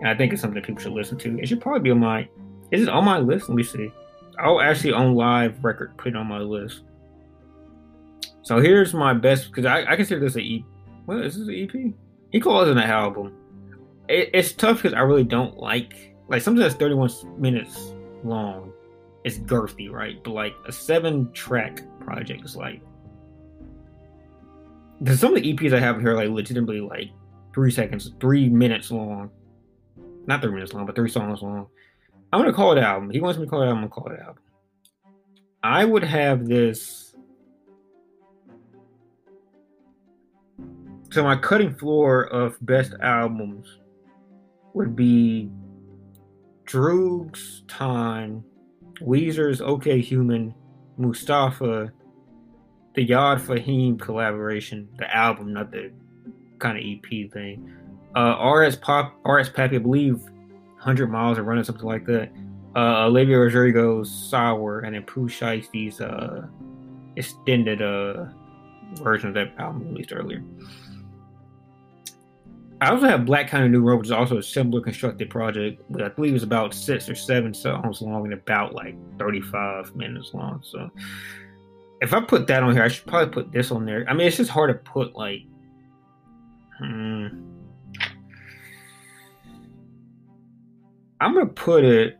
and 0.00 0.08
I 0.08 0.14
think 0.14 0.32
it's 0.32 0.42
something 0.42 0.62
people 0.62 0.82
should 0.82 0.92
listen 0.92 1.16
to. 1.18 1.38
It 1.38 1.48
should 1.48 1.60
probably 1.60 1.80
be 1.80 1.90
on 1.90 2.00
my. 2.00 2.28
Is 2.70 2.82
it 2.82 2.88
on 2.88 3.04
my 3.04 3.18
list? 3.18 3.48
Let 3.48 3.56
me 3.56 3.62
see. 3.62 3.90
I'll 4.38 4.60
actually 4.60 4.92
on 4.92 5.14
live 5.14 5.64
record 5.64 5.96
put 5.96 6.08
it 6.08 6.16
on 6.16 6.26
my 6.26 6.38
list. 6.38 6.82
So 8.42 8.60
here's 8.60 8.94
my 8.94 9.14
best 9.14 9.48
because 9.48 9.66
I, 9.66 9.84
I 9.92 9.96
consider 9.96 10.20
this 10.20 10.36
a 10.36 10.40
EP. 10.40 10.62
What 11.04 11.24
is 11.24 11.38
this 11.38 11.48
an 11.48 11.54
EP? 11.54 11.94
He 12.30 12.40
calls 12.40 12.68
it 12.68 12.72
an 12.72 12.78
album. 12.78 13.34
It, 14.08 14.30
it's 14.32 14.52
tough 14.52 14.82
because 14.82 14.94
I 14.94 15.00
really 15.00 15.24
don't 15.24 15.56
like 15.58 16.16
like 16.28 16.42
something 16.42 16.62
that's 16.62 16.74
31 16.74 17.10
minutes 17.38 17.92
long 18.24 18.72
it's 19.24 19.38
girthy, 19.38 19.90
right? 19.90 20.22
But 20.22 20.32
like 20.32 20.54
a 20.66 20.72
seven 20.72 21.30
track 21.32 21.82
project 22.00 22.44
is 22.44 22.56
like 22.56 22.80
because 25.00 25.20
some 25.20 25.36
of 25.36 25.42
the 25.42 25.54
EPs 25.54 25.72
I 25.72 25.80
have 25.80 26.00
here 26.00 26.12
are 26.12 26.16
like 26.16 26.30
legitimately 26.30 26.80
like 26.80 27.10
three 27.54 27.70
seconds, 27.70 28.10
three 28.20 28.48
minutes 28.48 28.90
long. 28.90 29.30
Not 30.26 30.42
three 30.42 30.52
minutes 30.52 30.72
long, 30.72 30.86
but 30.86 30.96
three 30.96 31.08
songs 31.08 31.42
long. 31.42 31.66
I'm 32.32 32.40
gonna 32.40 32.52
call 32.52 32.72
it 32.72 32.78
album. 32.78 33.10
He 33.10 33.20
wants 33.20 33.38
me 33.38 33.44
to 33.44 33.50
call 33.50 33.62
it 33.62 33.66
album, 33.66 33.84
I'm 33.84 33.88
gonna 33.88 34.02
call 34.02 34.12
it 34.12 34.20
album. 34.20 34.42
I 35.62 35.84
would 35.84 36.04
have 36.04 36.46
this. 36.46 37.07
So 41.10 41.22
my 41.22 41.36
cutting 41.36 41.74
floor 41.74 42.24
of 42.26 42.58
best 42.60 42.94
albums 43.00 43.78
would 44.74 44.94
be 44.94 45.50
Droog's 46.66 47.62
Time, 47.66 48.44
Weezer's 49.00 49.62
OK 49.62 50.00
Human, 50.00 50.54
Mustafa, 50.98 51.90
the 52.94 53.02
Yard 53.02 53.40
Fahim 53.40 53.98
collaboration, 53.98 54.88
the 54.98 55.14
album, 55.14 55.54
not 55.54 55.70
the 55.70 55.92
kind 56.58 56.76
of 56.76 56.84
EP 56.84 57.32
thing. 57.32 57.72
Uh, 58.14 58.50
RS 58.50 58.76
Pop, 58.76 59.14
RS 59.24 59.48
Pappy, 59.48 59.76
I 59.76 59.78
believe, 59.78 60.20
100 60.20 61.10
Miles 61.10 61.38
of 61.38 61.46
Running, 61.46 61.64
something 61.64 61.86
like 61.86 62.04
that. 62.06 62.30
Uh, 62.76 63.06
Olivia 63.06 63.38
Rodrigo's 63.38 64.10
Sour, 64.10 64.80
and 64.80 64.94
then 64.94 65.04
Pooh 65.04 65.28
Shiesty's 65.28 66.00
uh, 66.02 66.46
extended 67.16 67.80
uh, 67.80 68.26
version 68.96 69.28
of 69.28 69.34
that 69.34 69.54
album 69.58 69.88
released 69.88 70.12
earlier. 70.12 70.42
I 72.80 72.90
also 72.90 73.06
have 73.06 73.26
Black 73.26 73.48
Country, 73.48 73.68
New 73.68 73.80
Road, 73.80 73.98
which 73.98 74.06
is 74.06 74.12
also 74.12 74.38
a 74.38 74.42
similar 74.42 74.80
constructed 74.80 75.30
project, 75.30 75.82
but 75.90 76.02
I 76.02 76.08
believe 76.10 76.34
it's 76.34 76.44
about 76.44 76.72
six 76.72 77.08
or 77.08 77.14
seven 77.16 77.52
songs 77.52 78.00
long 78.00 78.24
and 78.24 78.34
about 78.34 78.72
like 78.72 78.94
35 79.18 79.96
minutes 79.96 80.32
long. 80.32 80.60
So 80.62 80.88
if 82.00 82.12
I 82.12 82.20
put 82.20 82.46
that 82.46 82.62
on 82.62 82.74
here, 82.74 82.84
I 82.84 82.88
should 82.88 83.06
probably 83.06 83.32
put 83.32 83.52
this 83.52 83.72
on 83.72 83.84
there. 83.84 84.04
I 84.08 84.14
mean, 84.14 84.28
it's 84.28 84.36
just 84.36 84.50
hard 84.50 84.70
to 84.70 84.90
put 84.90 85.16
like. 85.16 85.40
Hmm. 86.78 87.26
I'm 91.20 91.34
gonna 91.34 91.46
put 91.46 91.84
it. 91.84 92.16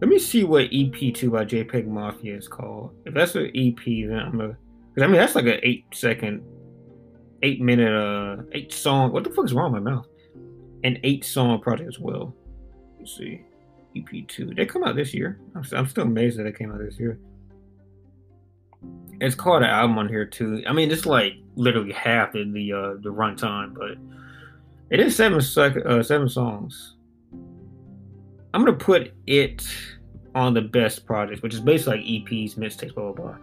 Let 0.00 0.08
me 0.08 0.18
see 0.18 0.44
what 0.44 0.70
EP2 0.70 1.30
by 1.30 1.44
JPEG 1.44 1.86
Mafia 1.86 2.36
is 2.36 2.48
called. 2.48 2.94
If 3.06 3.14
that's 3.14 3.34
an 3.34 3.50
EP, 3.54 3.82
then 3.84 4.18
I'm 4.18 4.36
gonna. 4.36 4.56
Cause 4.94 5.02
I 5.02 5.06
mean 5.06 5.16
that's 5.16 5.34
like 5.34 5.46
an 5.46 5.60
eight 5.62 5.84
second, 5.92 6.42
eight 7.42 7.60
minute, 7.60 7.92
uh, 7.92 8.42
eight 8.52 8.72
song. 8.72 9.12
What 9.12 9.24
the 9.24 9.30
fuck 9.30 9.46
is 9.46 9.54
wrong 9.54 9.72
with 9.72 9.82
my 9.82 9.90
mouth? 9.90 10.06
An 10.84 10.98
eight 11.02 11.24
song 11.24 11.60
project 11.60 11.88
as 11.88 11.98
well. 11.98 12.34
Let's 12.98 13.16
see. 13.16 13.42
EP2. 13.96 14.54
They 14.54 14.66
come 14.66 14.84
out 14.84 14.96
this 14.96 15.14
year. 15.14 15.40
I'm, 15.54 15.64
I'm 15.72 15.86
still 15.86 16.04
amazed 16.04 16.38
that 16.38 16.46
it 16.46 16.58
came 16.58 16.70
out 16.72 16.78
this 16.78 16.98
year. 16.98 17.18
It's 19.20 19.34
called 19.34 19.62
an 19.62 19.70
album 19.70 19.96
on 19.98 20.08
here 20.08 20.26
too. 20.26 20.62
I 20.66 20.74
mean, 20.74 20.90
it's 20.90 21.06
like 21.06 21.34
literally 21.54 21.92
half 21.92 22.34
of 22.34 22.52
the 22.52 22.72
uh, 22.72 22.94
the 23.00 23.10
runtime, 23.12 23.72
but 23.74 23.92
it 24.90 25.00
is 25.00 25.16
seven 25.16 25.40
sec- 25.40 25.86
uh, 25.86 26.02
seven 26.02 26.28
songs. 26.28 26.95
I'm 28.56 28.64
gonna 28.64 28.76
put 28.76 29.12
it 29.26 29.66
on 30.34 30.54
the 30.54 30.62
best 30.62 31.06
projects, 31.06 31.42
which 31.42 31.54
is 31.54 31.60
basically 31.60 31.98
like 31.98 32.06
EPs, 32.06 32.56
mixtapes, 32.56 32.94
blah 32.94 33.12
blah 33.12 33.24
blah. 33.24 33.36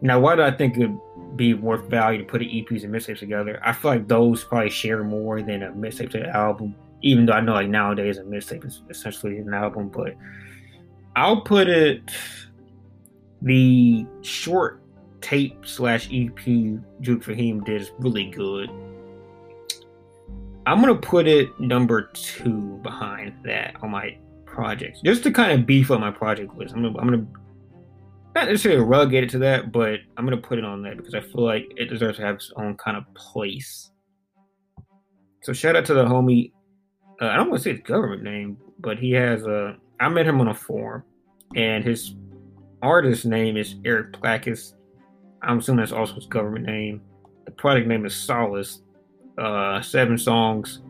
Now, 0.00 0.18
why 0.18 0.36
do 0.36 0.42
I 0.42 0.50
think 0.50 0.76
it'd 0.76 0.98
be 1.36 1.52
worth 1.52 1.90
value 1.90 2.18
to 2.18 2.24
put 2.24 2.40
EPs 2.40 2.84
and 2.84 2.94
mixtapes 2.94 3.18
together? 3.18 3.60
I 3.62 3.72
feel 3.72 3.90
like 3.90 4.08
those 4.08 4.44
probably 4.44 4.70
share 4.70 5.04
more 5.04 5.42
than 5.42 5.62
a 5.62 5.72
mixtape 5.72 6.10
to 6.12 6.22
an 6.22 6.30
album 6.30 6.74
even 7.02 7.26
though 7.26 7.32
I 7.32 7.40
know 7.40 7.54
like 7.54 7.68
nowadays 7.68 8.18
a 8.18 8.22
mixtape 8.22 8.66
is 8.66 8.82
essentially 8.90 9.38
an 9.38 9.54
album, 9.54 9.88
but 9.88 10.14
I'll 11.16 11.40
put 11.40 11.68
it 11.68 12.02
the 13.42 14.06
short 14.22 14.82
tape 15.20 15.66
slash 15.66 16.08
EP 16.12 16.36
Juke 17.00 17.22
Fahim 17.22 17.64
did 17.64 17.82
is 17.82 17.92
really 17.98 18.26
good. 18.26 18.70
I'm 20.66 20.80
gonna 20.80 20.94
put 20.94 21.26
it 21.26 21.48
number 21.58 22.10
two 22.12 22.78
behind 22.82 23.34
that 23.44 23.76
on 23.82 23.90
my 23.90 24.16
projects, 24.46 25.00
just 25.02 25.22
to 25.24 25.30
kind 25.30 25.52
of 25.52 25.66
beef 25.66 25.90
up 25.90 26.00
my 26.00 26.10
project 26.10 26.56
list. 26.56 26.74
I'm 26.74 26.82
gonna, 26.82 26.98
I'm 26.98 27.04
gonna 27.06 27.26
not 28.34 28.46
necessarily 28.46 28.82
relegate 28.82 29.24
it 29.24 29.30
to 29.30 29.38
that, 29.38 29.72
but 29.72 30.00
I'm 30.16 30.24
gonna 30.24 30.36
put 30.36 30.58
it 30.58 30.64
on 30.64 30.82
that 30.82 30.96
because 30.96 31.14
I 31.14 31.20
feel 31.20 31.44
like 31.44 31.66
it 31.76 31.86
deserves 31.86 32.18
to 32.18 32.24
have 32.24 32.36
its 32.36 32.52
own 32.56 32.76
kind 32.76 32.96
of 32.96 33.04
place. 33.14 33.90
So 35.42 35.52
shout 35.52 35.74
out 35.76 35.86
to 35.86 35.94
the 35.94 36.04
homie 36.04 36.52
uh, 37.20 37.26
I 37.26 37.36
don't 37.36 37.50
want 37.50 37.62
to 37.62 37.64
say 37.64 37.72
his 37.72 37.82
government 37.82 38.22
name, 38.22 38.56
but 38.78 38.98
he 38.98 39.12
has 39.12 39.42
a. 39.44 39.76
I 40.00 40.08
met 40.08 40.26
him 40.26 40.40
on 40.40 40.48
a 40.48 40.54
forum, 40.54 41.02
and 41.54 41.84
his 41.84 42.14
artist 42.80 43.26
name 43.26 43.58
is 43.58 43.74
Eric 43.84 44.12
Plackus. 44.12 44.72
I'm 45.42 45.58
assuming 45.58 45.80
that's 45.80 45.92
also 45.92 46.14
his 46.14 46.26
government 46.26 46.64
name. 46.64 47.02
The 47.44 47.50
product 47.50 47.86
name 47.86 48.06
is 48.06 48.14
Solace. 48.14 48.80
Uh, 49.40 49.80
seven 49.80 50.18
songs. 50.18 50.82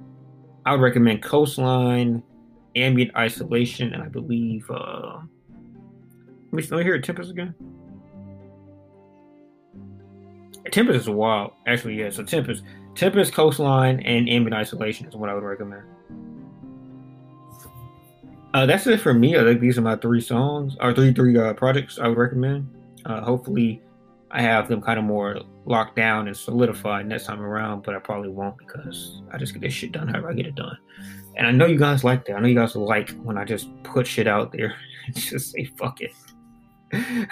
I 0.67 0.73
would 0.73 0.81
recommend 0.81 1.23
Coastline, 1.23 2.23
Ambient 2.75 3.15
Isolation, 3.17 3.95
and 3.95 4.03
I 4.03 4.09
believe. 4.09 4.69
Uh, 4.69 5.21
let 6.51 6.53
me, 6.53 6.63
let 6.63 6.79
me 6.79 6.83
hear 6.83 7.01
Tempest 7.01 7.31
again. 7.31 7.55
Tempest 10.73 11.03
is 11.03 11.09
wild. 11.09 11.53
Actually, 11.67 11.95
yeah. 12.01 12.11
So 12.11 12.25
Tempest, 12.25 12.65
Tempest, 12.97 13.33
Coastline, 13.33 14.01
and 14.01 14.29
Ambient 14.29 14.55
Isolation 14.55 15.07
is 15.07 15.15
what 15.15 15.31
I 15.31 15.35
would 15.35 15.45
recommend. 15.45 15.85
Uh, 18.53 18.67
that's 18.67 18.85
it 18.89 19.01
for 19.01 19.15
me. 19.15 19.39
I 19.39 19.45
think 19.45 19.61
these 19.61 19.79
are 19.79 19.83
my 19.83 19.95
three 19.95 20.21
songs 20.21 20.77
or 20.81 20.93
three 20.93 21.13
three 21.13 21.39
uh, 21.39 21.53
projects 21.55 22.01
I 22.01 22.09
would 22.09 22.19
recommend. 22.19 22.69
Uh, 23.05 23.21
hopefully, 23.21 23.81
I 24.31 24.43
have 24.43 24.69
them 24.69 24.81
kind 24.81 24.99
of 24.99 25.05
more 25.05 25.41
locked 25.65 25.97
down 25.97 26.29
and 26.29 26.37
solidified 26.37 27.07
next 27.07 27.25
time 27.25 27.41
around, 27.41 27.83
but 27.83 27.97
I 27.97 27.99
probably 27.99 28.29
won't 28.29 28.57
because 28.59 29.23
I 29.33 29.39
just 29.39 29.53
get 29.53 29.63
this 29.63 29.73
shit 29.73 29.93
done 29.93 30.09
however 30.09 30.31
I 30.31 30.35
get 30.35 30.47
it 30.47 30.55
done. 30.55 30.77
And 31.37 31.47
I 31.47 31.51
know 31.51 31.67
you 31.67 31.79
guys 31.79 32.05
like 32.05 32.25
that. 32.27 32.37
I 32.37 32.41
know 32.41 32.49
you 32.49 32.55
guys 32.55 32.77
like 32.77 33.11
when 33.23 33.37
I 33.37 33.45
just 33.45 33.69
put 33.83 34.07
shit 34.07 34.27
out 34.27 34.53
there 34.53 34.75
and 35.07 35.15
just 35.21 35.53
say 35.53 35.65
fuck 35.77 36.01
it. 36.01 36.13